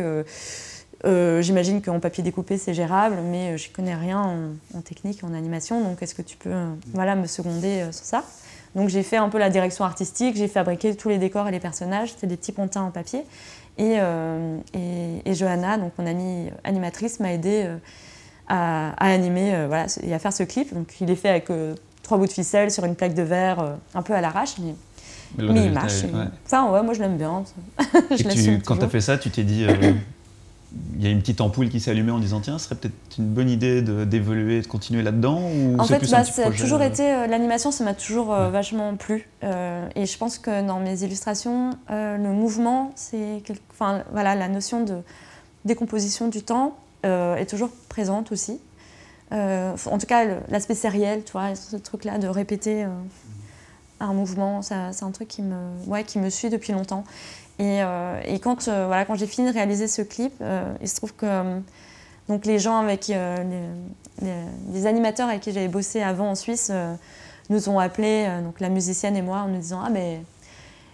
[1.04, 5.34] J'imagine qu'en papier découpé, c'est gérable, mais euh, je ne connais rien en, technique, en
[5.34, 8.24] animation, donc est-ce que tu peux euh, voilà, me seconder sur ça?
[8.76, 11.60] Donc j'ai fait un peu la direction artistique, j'ai fabriqué tous les décors et les
[11.60, 13.24] personnages, c'était des petits pontins en papier.
[13.78, 13.98] Et,
[15.26, 17.68] et, Johanna, donc mon amie animatrice, m'a aidé
[18.48, 20.74] à, animer voilà, et à faire ce clip.
[20.74, 21.50] Donc il est fait avec
[22.02, 24.76] trois bouts de ficelle sur une plaque de verre, un peu à l'arrache, mais,
[25.38, 26.04] mais, il marche.
[26.46, 27.44] Enfin, ouais, moi je l'aime bien.
[28.12, 29.66] je quand tu as fait ça, tu t'es dit
[30.96, 32.94] il y a une petite ampoule qui s'est allumée en disant tiens, ce serait peut-être
[33.18, 35.42] une bonne idée d'évoluer, de, continuer là-dedans
[35.78, 38.96] En fait, bah, ça a toujours euh, été euh, l'animation, ça m'a toujours euh, vachement
[38.96, 39.28] plu.
[39.44, 45.02] et je pense que dans mes illustrations, le mouvement, c'est, enfin voilà, la notion de
[45.66, 48.60] décomposition du temps est toujours présente aussi.
[49.32, 52.86] en tout cas, l'aspect sériel, tu vois, ce truc-là de répéter
[54.00, 55.56] un mouvement, c'est un truc qui me,
[55.88, 57.04] ouais, qui me suit depuis longtemps.
[57.62, 57.80] Et,
[58.26, 60.34] et quand, voilà, quand j'ai fini de réaliser ce clip,
[60.82, 61.62] il se trouve que
[62.28, 66.72] donc les gens avec les, animateurs avec qui j'avais bossé avant en Suisse
[67.52, 70.22] nous ont appelé, donc la musicienne et moi, en nous disant ah mais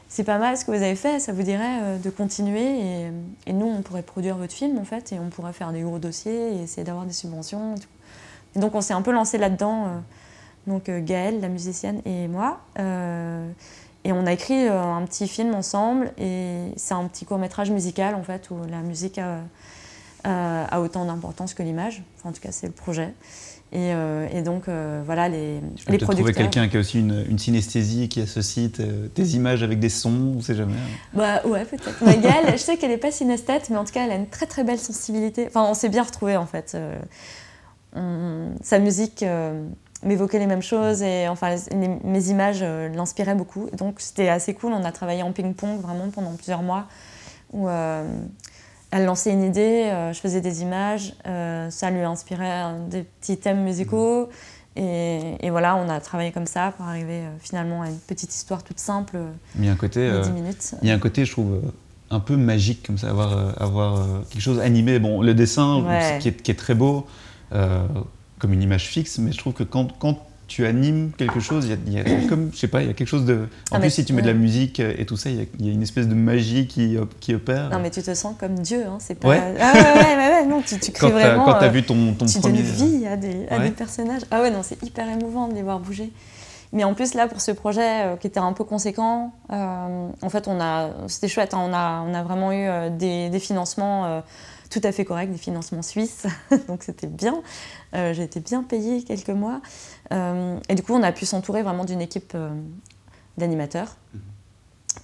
[0.10, 3.10] c'est pas mal ce que vous avez fait, ça vous dirait euh, de continuer
[3.46, 6.00] et, nous, on pourrait produire votre film en fait et on pourrait faire des gros
[6.00, 7.76] dossiers et essayer d'avoir des subventions.
[8.56, 9.98] Et, donc on s'est un peu lancé là-dedans, euh,
[10.66, 12.62] donc euh, Gaëlle, la musicienne, et moi.
[14.08, 18.16] Et on a écrit un petit film ensemble et c'est un petit court métrage musical
[18.16, 22.04] en fait où la musique a, autant d'importance que l'image.
[22.24, 23.14] en tout cas, c'est le projet.
[23.76, 26.16] Euh, et, donc, euh, voilà, les, je les producteurs.
[26.16, 30.36] trouver quelqu'un qui a aussi une, une, synesthésie, qui associe tes, images avec des sons,
[30.38, 30.74] on sait jamais.
[31.14, 32.04] Bah ouais, peut-être.
[32.04, 34.46] Magal, je sais qu'elle n'est pas synesthète, mais en tout cas, elle a une très
[34.46, 35.46] très belle sensibilité.
[35.48, 36.76] Enfin, on s'est bien retrouvés en fait.
[36.76, 39.26] Euh, sa musique
[40.04, 41.56] m'évoquait les mêmes choses et enfin,
[42.04, 43.70] mes images l'inspiraient beaucoup.
[43.72, 44.74] Donc, c'était assez cool.
[44.74, 46.86] On a travaillé en ping-pong vraiment pendant plusieurs mois.
[47.54, 47.68] Où,
[48.92, 53.38] elle lançait une idée, euh, je faisais des images, euh, ça lui inspirait des petits
[53.38, 54.30] thèmes musicaux.
[54.80, 58.64] Et, voilà, on a travaillé comme ça pour arriver euh, finalement à une petite histoire
[58.64, 59.18] toute simple.
[59.58, 60.76] Il y a un côté, 10 minutes.
[60.84, 61.60] Il y a un côté, je trouve,
[62.12, 65.00] un peu magique comme ça, avoir, avoir quelque chose animé.
[65.00, 65.84] Bon, le dessin,
[66.20, 67.08] qui, est, qui, est, très beau,
[68.40, 71.94] comme une image fixe, mais je trouve que quand, quand tu animes quelque chose, il
[71.94, 73.48] y, a, comme, je sais pas, il y a quelque chose de...
[73.72, 75.84] En plus, si tu mets de la musique et tout ça, il y, a, une
[75.84, 77.70] espèce de magie qui, qui opère.
[77.70, 79.28] Non, mais tu te sens comme Dieu, hein, c'est pas...
[79.28, 79.42] Ouais.
[79.60, 81.44] Ah ouais, ouais, ouais, non, tu, tu crées vraiment...
[81.44, 82.62] Quand tu as vu ton, ton tu premier...
[82.64, 84.22] donnes vie à des, à des personnages.
[84.32, 86.12] Ah ouais, non, c'est hyper émouvant de les voir bouger.
[86.74, 90.30] Mais en plus, là, pour ce projet euh, qui était un peu conséquent, euh, en
[90.30, 90.90] fait, on a...
[91.08, 94.22] C'était chouette, hein, on, a, on a vraiment eu euh, des, des, financements
[94.70, 96.28] tout à fait corrects, des financements suisses,
[96.68, 97.42] donc c'était bien.
[97.94, 99.62] J'ai été bien payée quelques mois.
[100.12, 102.36] Et du coup, on a pu s'entourer vraiment d'une équipe
[103.38, 103.96] d'animateurs.
[104.14, 104.22] Mhm.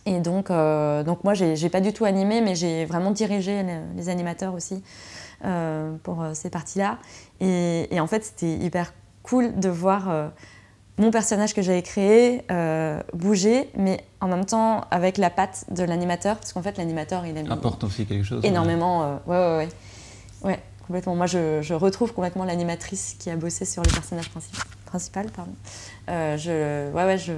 [0.06, 3.64] Et donc, euh, donc moi, j'ai pas du tout animé, mais j'ai vraiment dirigé
[3.96, 4.84] les, animateurs aussi
[6.04, 7.00] pour ces parties-là.
[7.40, 8.94] Et, en fait, c'était hyper
[9.24, 10.32] cool de voir
[10.98, 12.42] mon personnage que j'avais créé
[13.14, 17.52] bouger, mais en même temps avec la patte de l'animateur, parce qu'en fait, l'animateur, il
[17.52, 18.44] apporte aussi quelque chose.
[18.44, 19.70] Énormément, ouais, ouais, ouais.
[20.44, 20.60] ouais.
[20.86, 21.16] complètement.
[21.16, 24.62] Moi, je, je retrouve complètement l'animatrice qui a bossé sur le personnage principal
[24.94, 25.52] principale, pardon.
[26.10, 27.34] Euh, je, ouais, ouais, je,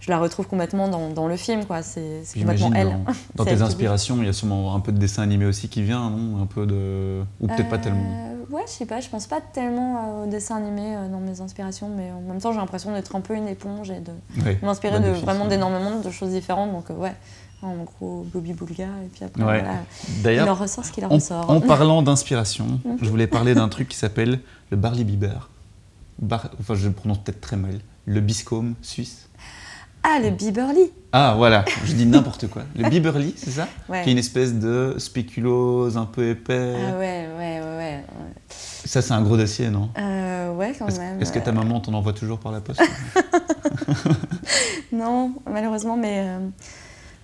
[0.00, 1.82] je, la retrouve complètement dans, dans le film, quoi.
[1.82, 2.98] C'est complètement elle.
[3.36, 6.10] Dans, tes inspirations, il y a sûrement un peu de dessin animé aussi qui vient,
[6.10, 6.42] non?
[6.42, 8.33] Un peu de, ou peut-être pas tellement.
[8.50, 9.00] Euh, ouais, je sais pas.
[9.00, 12.52] Je pense pas tellement euh, au dessin animé dans mes inspirations, mais en même temps,
[12.52, 14.12] j'ai l'impression d'être un peu une éponge et de
[14.62, 16.72] m'inspirer de vraiment d'énormément de choses différentes.
[16.72, 17.14] Donc ouais
[17.62, 19.64] en gros Bobby Boulga et puis après
[20.22, 21.48] D'ailleurs, il en ressort ce qu'il en, ressort.
[21.48, 24.40] En parlant d'inspiration, je voulais parler d'un truc qui s'appelle
[24.70, 25.48] le Barley Bieber
[26.60, 29.28] enfin je le prononce peut-être très mal, le biscombe suisse.
[30.06, 32.64] Ah, le Biberly Ah, voilà, je dis n'importe quoi.
[32.76, 36.74] Le Biberly, c'est ça Qui est une espèce de spéculose un peu épais.
[36.76, 37.76] Ah ouais, ouais, ouais.
[37.78, 38.04] ouais.
[38.48, 41.22] Ça, c'est un gros dossier, non euh, Ouais, quand même.
[41.22, 42.82] Est-ce que ta maman t'en envoie toujours par la poste
[44.92, 46.18] Non, malheureusement, mais...
[46.18, 46.38] Euh,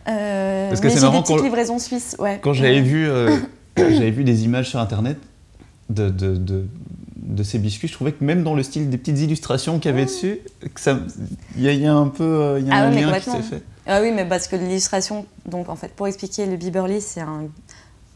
[0.09, 2.41] euh Parce que c'est marrant des petites livraisons suisses, ouais.
[2.43, 3.07] Quand j'avais vu,
[3.77, 5.19] j'avais vu des images sur Internet
[5.91, 6.65] de, de, de
[7.23, 9.95] de ces biscuits, je trouvais que même dans le style des petites illustrations qu'il y
[9.95, 10.41] avait dessus,
[11.57, 13.63] il y, a un peu euh, y a ah un lien qui s'est fait.
[13.87, 17.49] Ah oui, mais parce que l'illustration, donc en fait, pour expliquer, le Biberly, c'est un,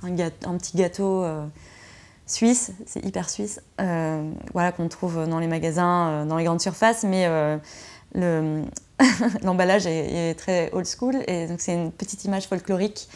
[0.02, 1.44] un, un, petit gâteau euh,
[2.26, 7.04] suisse, c'est hyper suisse, euh, voilà, qu'on trouve dans les magasins, dans les grandes surfaces,
[7.04, 7.28] mais
[9.42, 13.08] l'emballage est, est, très old school, et donc c'est une petite image folklorique,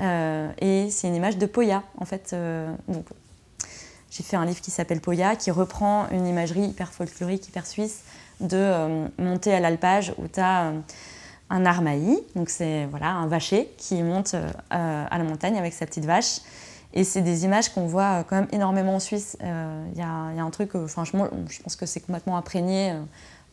[0.00, 2.34] et c'est une image de Poya, en fait.
[2.88, 3.04] donc,
[4.16, 8.00] j'ai fait un livre qui s'appelle Poya, qui reprend une imagerie hyper folklorique, hyper suisse,
[8.40, 10.80] de euh, monter à l'alpage où tu as euh,
[11.50, 15.86] un armaï, donc c'est voilà, un vacher qui monte euh, à la montagne avec sa
[15.86, 16.40] petite vache.
[16.94, 19.36] Et c'est des images qu'on voit quand même énormément en Suisse.
[19.42, 22.94] Il y, a un truc, franchement, je pense que c'est complètement imprégné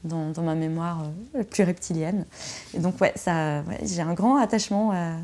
[0.05, 1.03] dans, ma mémoire
[1.49, 2.25] plus reptilienne.
[2.73, 5.15] Et donc, ouais, ouais, j'ai un grand attachement à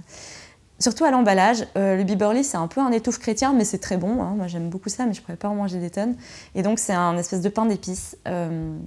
[0.80, 1.66] Surtout à l'emballage.
[1.78, 4.22] Euh, le Biberly, c'est un peu un étouffe chrétien, mais c'est très bon.
[4.22, 4.34] Hein.
[4.38, 6.16] Moi, j'aime beaucoup ça, mais je ne pourrais pas en manger des tonnes.
[6.56, 8.78] Et donc, c'est un espèce de pain d'épices euh,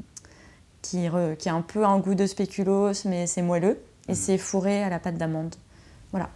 [0.81, 3.79] qui, qui, a un peu un goût de spéculoos, mais c'est moelleux.
[4.09, 5.55] Et c'est fourré à la pâte d'amande.
[6.11, 6.29] Voilà.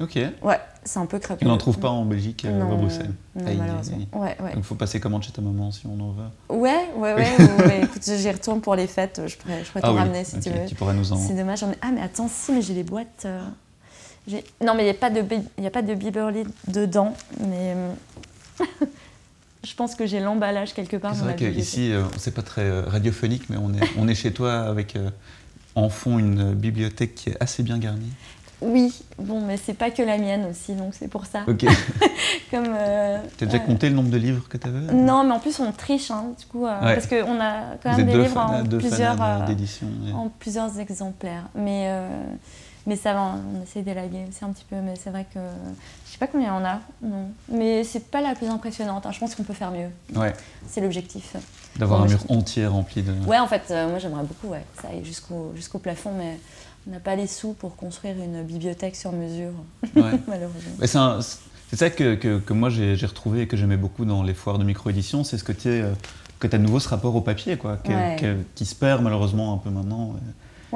[0.00, 0.16] Ok.
[0.42, 1.44] Ouais, c'est un peu crêpeux.
[1.46, 3.12] On n'en trouve pas en Belgique, euh, à Bruxelles?
[3.34, 3.98] Non, malheureusement.
[4.14, 4.52] Ouais, ouais.
[4.56, 6.56] il faut passer commande chez ta maman si on en veut.
[6.56, 7.82] Ouais, ouais, ouais.
[7.82, 9.20] écoute, j'y retourne pour les fêtes.
[9.26, 10.66] Je pourrais, je pourrais ah t'en ramener si tu veux.
[10.66, 11.16] Tu pourrais nous en.
[11.16, 11.64] C'est dommage.
[11.82, 13.26] Ah, mais attends, si, mais j'ai les boîtes.
[14.60, 17.74] Non, mais il n'y a pas de, a pas de Biberly dedans, mais.
[19.64, 21.14] je pense que j'ai l'emballage quelque part.
[21.14, 24.96] C'est vrai qu'ici, c'est pas très radiophonique, mais on est, on est chez toi avec
[25.74, 28.12] en fond une bibliothèque qui est assez bien garnie.
[28.62, 31.40] Oui, bon, mais c'est pas que la mienne aussi, donc c'est pour ça.
[31.48, 31.64] Ok.
[32.50, 32.66] Comme.
[32.68, 35.40] Euh, tu as déjà compté le nombre de livres que tu avais Non, mais en
[35.40, 38.64] plus on triche, hein, du coup, euh, parce qu'on a quand même des livres en
[38.64, 41.48] plusieurs, euh, en plusieurs exemplaires.
[41.56, 41.92] Mais
[42.86, 45.40] mais ça va, on essaie d'élaguer c'est un petit peu, mais c'est vrai que
[46.06, 47.30] je sais pas combien on a, non.
[47.50, 49.06] Mais c'est pas la plus impressionnante.
[49.06, 49.12] Hein.
[49.12, 49.88] Je pense qu'on peut faire mieux.
[50.14, 50.32] Ouais.
[50.68, 51.36] C'est l'objectif.
[51.76, 53.12] D'avoir un mur entier rempli de.
[53.26, 56.38] Ouais, en fait, moi j'aimerais beaucoup, ouais, ça aille jusqu'au jusqu'au plafond, mais
[56.86, 59.52] on n'a pas les sous pour construire une bibliothèque sur mesure,
[59.94, 61.20] malheureusement.
[61.72, 64.64] C'est ça que, que, moi j'ai retrouvé et que j'aimais beaucoup dans les foires de
[64.64, 65.94] micro-édition, c'est ce que tu euh,
[66.38, 67.78] que as de nouveau ce rapport au papier, quoi,
[68.54, 70.14] qui se perd malheureusement un peu maintenant.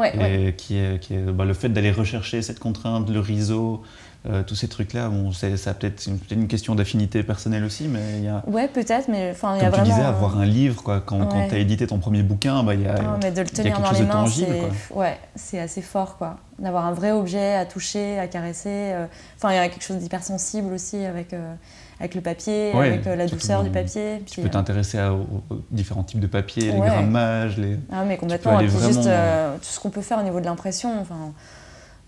[0.05, 3.83] Et qui est, qui est bah, le fait d'aller rechercher cette contrainte, le réseau,
[4.29, 8.25] euh, tous ces trucs-là, bon, ça peut-être une, une question d'affinité personnelle aussi, mais il
[8.25, 8.43] y a.
[8.47, 9.85] Ouais, peut-être, mais enfin, il y a vraiment.
[9.85, 12.75] tu disais, avoir un livre, quoi, quand, quand tu as édité ton premier bouquin, bah,
[12.75, 13.01] il y a.
[13.01, 16.39] Non, mais de le tenir dans les mains, c'est ouais, c'est assez fort, quoi.
[16.59, 18.69] D'avoir un vrai objet à toucher, à caresser.
[18.71, 21.33] Euh, enfin, il y a quelque chose d'hypersensible aussi avec.
[21.33, 21.55] Euh,
[21.99, 24.23] avec le papier, avec la douceur du papier.
[24.27, 27.79] tu peux t'intéresser aux, différents types de papier, les grammages, les.
[27.91, 28.61] Ah, mais complètement.
[28.61, 31.01] Et puis juste tout ce qu'on peut faire au niveau de l'impression.
[31.01, 31.33] Enfin,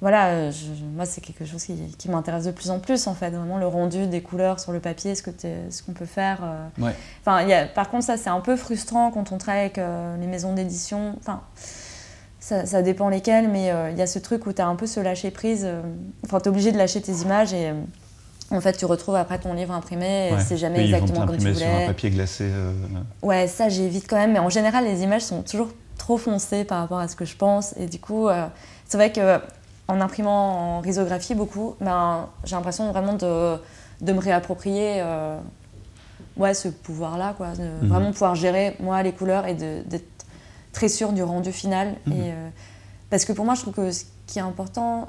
[0.00, 0.52] voilà, euh,
[0.94, 4.06] moi c'est quelque chose qui, m'intéresse de plus en plus en fait, vraiment le rendu
[4.06, 6.38] des couleurs sur le papier, ce qu'on peut faire.
[6.44, 6.90] Euh.
[7.20, 10.16] Enfin, y a, par contre ça c'est un peu frustrant quand on travaille avec euh,
[10.20, 11.16] les maisons d'édition.
[11.18, 11.42] Enfin,
[12.38, 15.00] ça, dépend lesquelles, mais il y a ce truc où tu as un peu ce
[15.00, 15.68] lâcher prise.
[16.24, 17.74] Enfin, tu es obligé de lâcher tes images et
[18.50, 21.54] en fait tu retrouves après ton livre imprimé c'est jamais exactement comme tu voulais.
[21.54, 22.48] sur un papier glacé.
[23.22, 26.80] Ouais, ça j'évite quand même, mais en général les images sont toujours trop foncées par
[26.80, 28.28] rapport à ce que je pense et du coup
[28.86, 29.40] c'est vrai que
[29.88, 33.56] en imprimant en risographie beaucoup, ben, j'ai l'impression vraiment de,
[34.02, 35.38] de, me réapproprier euh,
[36.36, 37.88] ouais, ce pouvoir-là, quoi, de mhm.
[37.88, 40.26] vraiment pouvoir gérer moi les couleurs et d'être
[40.72, 41.96] très sûr du rendu final.
[42.06, 42.12] Mhm.
[42.12, 42.48] Et, euh,
[43.08, 45.08] parce que pour moi, je trouve que ce qui est important,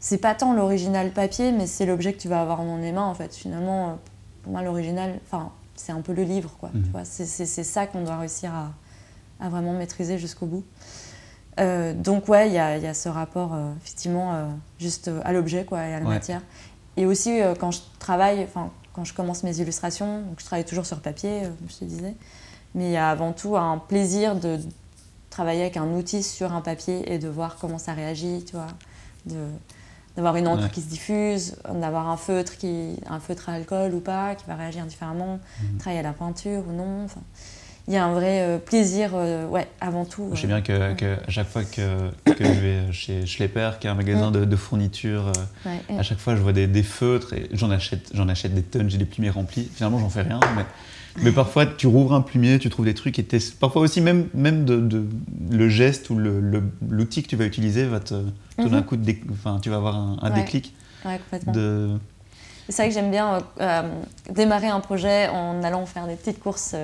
[0.00, 3.06] c'est pas tant l'original papier, mais c'est l'objet que tu vas avoir dans les mains
[3.06, 3.34] en fait.
[3.34, 3.92] Finalement, euh,
[4.42, 6.70] pour moi, l'original, enfin, c'est un peu le livre, quoi.
[6.74, 7.04] Mhm.
[7.04, 8.72] C'est ça qu'on doit réussir à,
[9.40, 10.64] à vraiment maîtriser jusqu'au bout.
[11.58, 14.48] Euh, donc ouais, il y, a ce rapport euh, effectivement euh,
[14.78, 16.42] juste à l'objet quoi et à la matière.
[16.96, 20.86] Et aussi quand je travaille, enfin quand je commence mes illustrations, donc je travaille toujours
[20.86, 22.14] sur papier, comme je te disais,
[22.74, 24.58] mais il y a avant tout un plaisir de
[25.30, 28.66] travailler avec un outil sur un papier et de voir comment ça réagit, tu vois,
[30.16, 34.00] d'avoir une encre qui se diffuse, d'avoir un feutre qui, un feutre à alcool ou
[34.00, 35.78] pas, qui va réagir différemment, mhm.
[35.78, 37.06] travailler à la peinture ou non
[37.90, 40.30] il y a un vrai euh, plaisir, euh, ouais, avant tout.
[40.32, 43.90] Je sais bien qu'à que, chaque fois que, que, je vais chez Schlepper, qui est
[43.90, 45.32] un magasin de, de, fourniture,
[45.66, 48.62] euh, à chaque fois je vois des, des feutres et j'en achète, j'en achète des
[48.62, 49.68] tonnes, j'ai des plumiers remplis.
[49.74, 50.64] Finalement, j'en fais rien, mais,
[51.20, 53.26] mais parfois tu rouvres un plumier, tu trouves des trucs et
[53.58, 55.04] parfois aussi même, même de,
[55.50, 58.14] le geste ou l'outil que tu vas utiliser va te
[58.56, 58.84] donner un mhm.
[58.84, 60.76] coup de, enfin, tu vas avoir un, un déclic.
[61.02, 61.52] complètement.
[61.52, 61.98] De...
[62.68, 63.38] C'est vrai que j'aime bien
[64.30, 66.76] démarrer un projet en allant faire des petites courses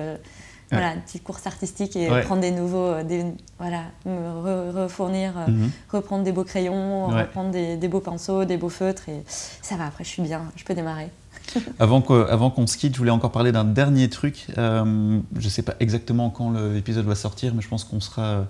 [0.71, 3.25] voilà, une petite course artistique et prendre des nouveaux, euh, des,
[3.57, 5.71] voilà, me refournir, euh, mhm.
[5.89, 9.85] reprendre des beaux crayons, reprendre des, beaux pinceaux, des beaux feutres et ça va.
[9.85, 11.09] Après, je suis bien, je peux démarrer.
[11.79, 14.47] avant qu'on se quitte, je voulais encore parler d'un dernier truc.
[14.57, 18.45] Euh, je ne sais pas exactement quand l'épisode va sortir, mais je pense qu'on sera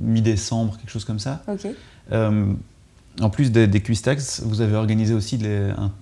[0.00, 1.42] mi-décembre, quelque chose comme ça.
[1.48, 1.66] Ok.
[3.20, 3.82] En plus des, des
[4.44, 5.38] vous avez organisé aussi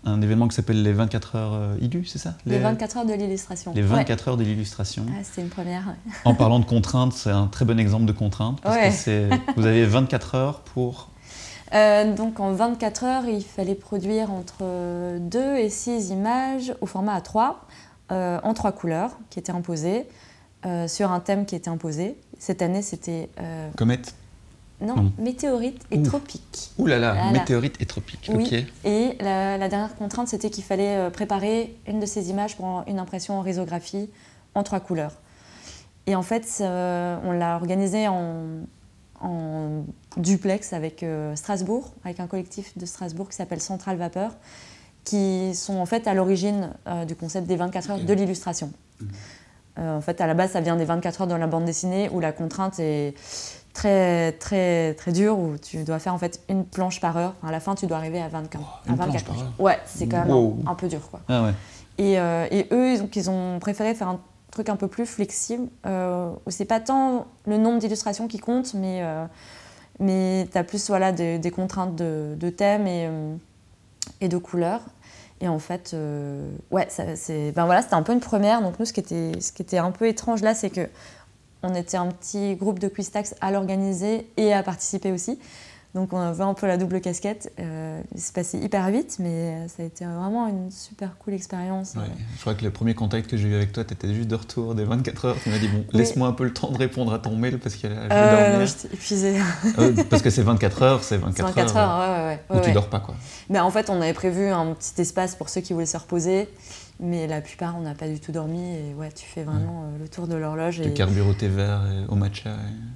[0.05, 2.35] un, événement qui s'appelle les 24 heures euh, ILU, c'est ça?
[2.47, 3.73] Les, 24 heures de l'illustration.
[3.75, 5.05] Les 24 heures de l'illustration.
[5.11, 5.97] Ah, c'est une première.
[6.25, 8.61] en parlant de contraintes, c'est un très bon exemple de contrainte.
[8.61, 11.09] Parce que vous avez 24 heures pour...
[11.73, 17.17] Euh, donc en 24 heures, il fallait produire entre 2 et 6 images au format
[17.17, 17.55] A3,
[18.11, 20.09] euh, en trois couleurs, qui étaient imposées,
[20.89, 22.17] sur un thème qui était imposé.
[22.41, 23.31] Cette année, c'était...
[23.77, 24.17] Comète
[24.81, 26.71] non, météorite et tropique.
[26.79, 28.53] Ouh là là, météorite et tropique, ok.
[28.85, 32.99] Et la, dernière contrainte, c'était qu'il fallait euh, préparer une de ces images pour une
[32.99, 34.09] impression en risographie
[34.55, 35.13] en trois couleurs.
[36.07, 38.65] Et en fait, on l'a organisé en,
[40.17, 44.33] duplex avec euh, Strasbourg, avec un collectif de Strasbourg qui s'appelle Central Vapeur,
[45.05, 48.73] qui sont en fait à l'origine euh, du concept des 24 heures de l'illustration.
[49.01, 49.07] Mmh.
[49.83, 52.21] en fait, à la base, ça vient des 24 heures dans la bande dessinée où
[52.21, 53.15] la contrainte est
[53.81, 57.35] très très très dur où tu dois faire en fait une planche par heure.
[57.43, 58.83] à la fin, tu dois arriver à 24.
[58.89, 59.39] à 24 planches.
[59.59, 61.21] Ouais, c'est quand même un, peu dur quoi.
[61.29, 61.55] Ah ouais.
[61.97, 64.21] et, euh, et, eux, ils ont, ils ont, préféré faire un
[64.51, 68.75] truc un peu plus flexible euh, où c'est pas tant le nombre d'illustrations qui compte,
[68.75, 69.25] mais euh,
[69.99, 73.35] mais tu as plus voilà des, contraintes de, de thèmes et, euh,
[74.21, 74.83] et de couleurs.
[75.43, 75.97] Et en fait,
[76.71, 78.61] ouais, c'est, ben voilà, c'était un peu une première.
[78.61, 80.87] Donc nous, ce qui était, ce qui était un peu étrange là, c'est que
[81.63, 85.39] on était un petit groupe de Quistax à l'organiser et à participer aussi.
[85.95, 87.53] Donc on avait un peu la double casquette.
[87.59, 91.95] Euh, c'est passé hyper vite, mais ça a été vraiment une super cool expérience.
[92.37, 94.37] Je crois que le premier contact que j'ai eu avec toi, tu étais juste de
[94.37, 95.37] retour des 24 heures.
[95.43, 97.75] Tu m'as dit, bon, laisse-moi un peu le temps de répondre à ton mail parce
[97.75, 98.67] qu'il a euh, dormir.
[98.69, 99.37] J'étais épuisée.
[99.77, 101.99] Ah parce que c'est 24 heures, c'est 24, 24 heures.
[101.99, 102.61] ouais, ouais, ouais.
[102.61, 103.17] Où tu dors pas, quoi.
[103.49, 106.49] Mais en fait, on avait prévu un petit espace pour ceux qui voulaient se reposer.
[107.03, 108.61] Mais la plupart, on n'a pas du tout dormi.
[108.61, 110.83] Et ouais, tu fais vraiment euh, le tour de l'horloge.
[110.83, 110.93] Tu et...
[110.93, 112.51] carbures au thé vert et au matcha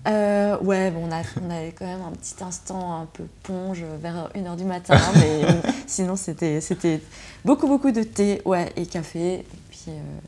[0.06, 3.82] euh, Ouais, bon, on, a, on avait quand même un petit instant un peu ponge
[4.02, 4.94] vers 1h du matin.
[5.14, 5.42] mais
[5.86, 7.00] sinon, c'était
[7.46, 9.36] beaucoup, beaucoup de thé ouais, et café.
[9.36, 10.20] Et puis, euh,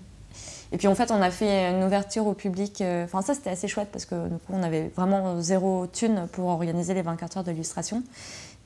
[0.72, 2.82] et puis, en fait, on a fait une ouverture au public.
[3.04, 6.46] Enfin, ça, c'était assez chouette parce que du coup, on avait vraiment zéro thune pour
[6.46, 8.02] organiser les 24 heures de l'illustration.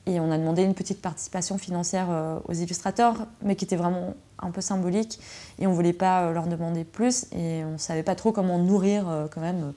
[0.07, 2.07] Et on a demandé une petite participation financière
[2.47, 5.19] aux illustrateurs, mais qui était vraiment un peu symbolique.
[5.59, 7.25] Et on ne voulait pas euh, leur demander plus.
[7.31, 9.73] Et on ne savait pas trop comment nourrir euh, quand même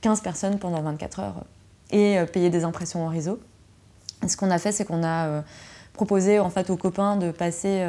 [0.00, 1.44] 15 personnes pendant 24 heures
[1.92, 3.38] et payer des impressions en réseau.
[4.24, 5.44] Et ce qu'on a fait, c'est qu'on a
[5.92, 7.88] proposé en fait aux copains de passer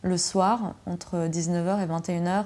[0.00, 2.44] le soir entre 19h et 21h.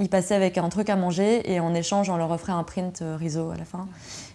[0.00, 3.04] Ils passaient avec un truc à manger et en échange, on leur offrait un print
[3.16, 3.86] réseau à la fin.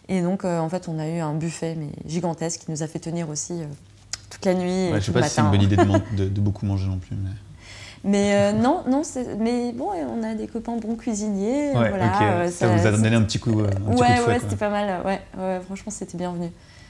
[0.09, 2.87] Et donc, euh, en fait, on a eu un buffet mais gigantesque qui nous a
[2.87, 3.65] fait tenir aussi euh,
[4.29, 4.89] toute la nuit.
[4.89, 5.75] je ne sais pas si c'est une bonne idée
[6.17, 7.15] de, beaucoup manger non plus.
[7.15, 7.29] Mais,
[8.07, 9.01] mais euh, non, non
[9.39, 11.71] mais bon, on a des copains bons cuisiniers.
[11.73, 14.55] voilà, ça, vous a donné un petit coup, un petit ouais, coup de Ouais, c'était
[14.55, 15.01] pas mal.
[15.05, 16.49] Ouais, ouais franchement, c'était bienvenu.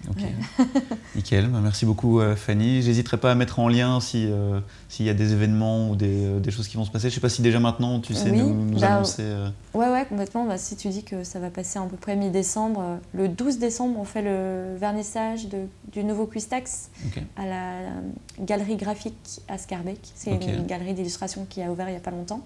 [0.10, 0.24] Ok.
[1.16, 1.48] Nickel.
[1.48, 2.82] Bah, merci beaucoup, euh, Fanny.
[2.82, 6.52] J'hésiterai pas à mettre en lien euh, s'il y a des événements ou des, des,
[6.52, 7.10] choses qui vont se passer.
[7.10, 9.24] Je sais pas si déjà maintenant tu sais nous, bah, annoncer.
[9.24, 9.50] Euh.
[9.74, 10.46] Ouais, ouais, complètement.
[10.46, 14.00] Bah, si tu dis que ça va passer à peu près mi-décembre, le 12 décembre,
[14.00, 16.90] on fait le vernissage de, du nouveau Quistax
[17.36, 17.72] à la
[18.40, 20.00] galerie graphique à Scarbeck.
[20.16, 22.42] C'est une galerie d'illustration qui a ouvert il y a pas longtemps.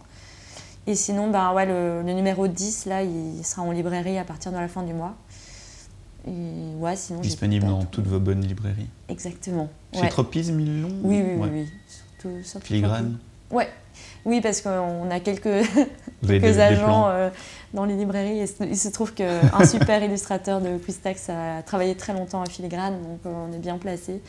[0.88, 4.52] Et sinon, bah, ouais, le, le, numéro 10, là, il sera en librairie à partir
[4.52, 5.16] de la fin du mois.
[6.26, 8.88] Ouais, sinon, Disponible dans toutes vos bonnes librairies.
[9.10, 9.70] Exactement.
[9.94, 11.70] Chez Tropisme, ils l'ont Oui, oui, oui.
[12.44, 13.18] Surtout, Filigrane
[13.50, 13.68] Ouais.
[14.24, 15.66] Oui, parce qu'on a quelques,
[16.26, 17.30] quelques agents euh,
[17.74, 18.40] dans les librairies.
[18.40, 23.02] Et il se trouve qu'un super illustrateur de Quistax a travaillé très longtemps à Filigrane,
[23.02, 24.22] donc euh, on est bien placé.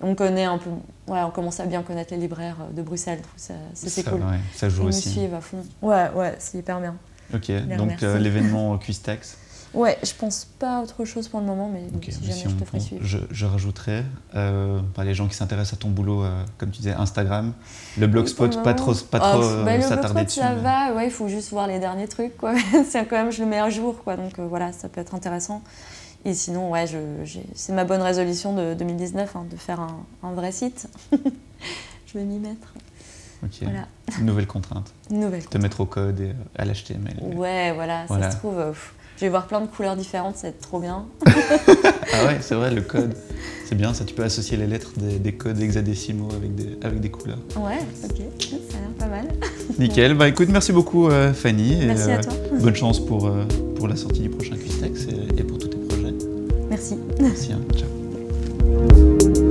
[0.00, 0.70] On connaît un peu,
[1.08, 3.20] ouais, on commence à bien connaître les libraires euh, de Bruxelles.
[3.36, 4.20] Ça, c'est cool.
[4.54, 5.08] ça joue Ils aussi.
[5.08, 5.64] nous suivent à fond.
[5.80, 6.96] Ouais, ouais, c'est hyper bien.
[7.34, 9.38] Ok, donc l'événement Quistax
[9.74, 12.64] Ouais, je pense pas à autre chose pour le moment, mais si jamais je te
[12.64, 13.02] ferai suivre.
[13.04, 14.04] Je, rajouterai,
[14.34, 17.54] euh, les gens qui s'intéressent à ton boulot, euh, comme tu disais, Instagram,
[17.96, 20.40] le blogspot, pas trop, pas trop oh, bah, s'attarder dessus.
[20.40, 22.54] Ça va, ouais, il faut juste voir les derniers trucs, quoi.
[22.88, 25.14] c'est quand même, je le mets à jour, quoi, donc euh, voilà, ça peut être
[25.14, 25.62] intéressant.
[26.24, 26.84] Et sinon, ouais,
[27.54, 30.88] c'est ma bonne résolution de 2019, hein, de faire un, vrai site.
[32.06, 32.74] je vais m'y mettre.
[33.42, 33.66] Ok.
[34.20, 34.92] nouvelle contrainte.
[35.10, 37.34] nouvelle Te mettre au code et à l'HTML.
[37.34, 38.62] Ouais, voilà, ça se trouve.
[39.22, 41.04] Je vais voir plein de couleurs différentes, ça va être trop bien.
[41.26, 43.14] ah ouais, c'est vrai, le code.
[43.64, 47.08] C'est bien, ça tu peux associer les lettres des, codes hexadécimaux avec des, avec des
[47.08, 47.38] couleurs.
[47.54, 48.16] Ouais, ok,
[48.48, 49.28] ça a l'air pas mal.
[49.78, 51.86] Nickel, bah écoute, merci beaucoup euh, Fanny.
[51.86, 52.32] Merci à euh, toi.
[52.60, 53.44] bonne chance pour, euh,
[53.76, 56.14] pour la sortie du prochain Quistex et, et, pour tous tes projets.
[56.68, 56.98] Merci.
[57.20, 57.60] Merci, hein.
[57.76, 59.41] ciao.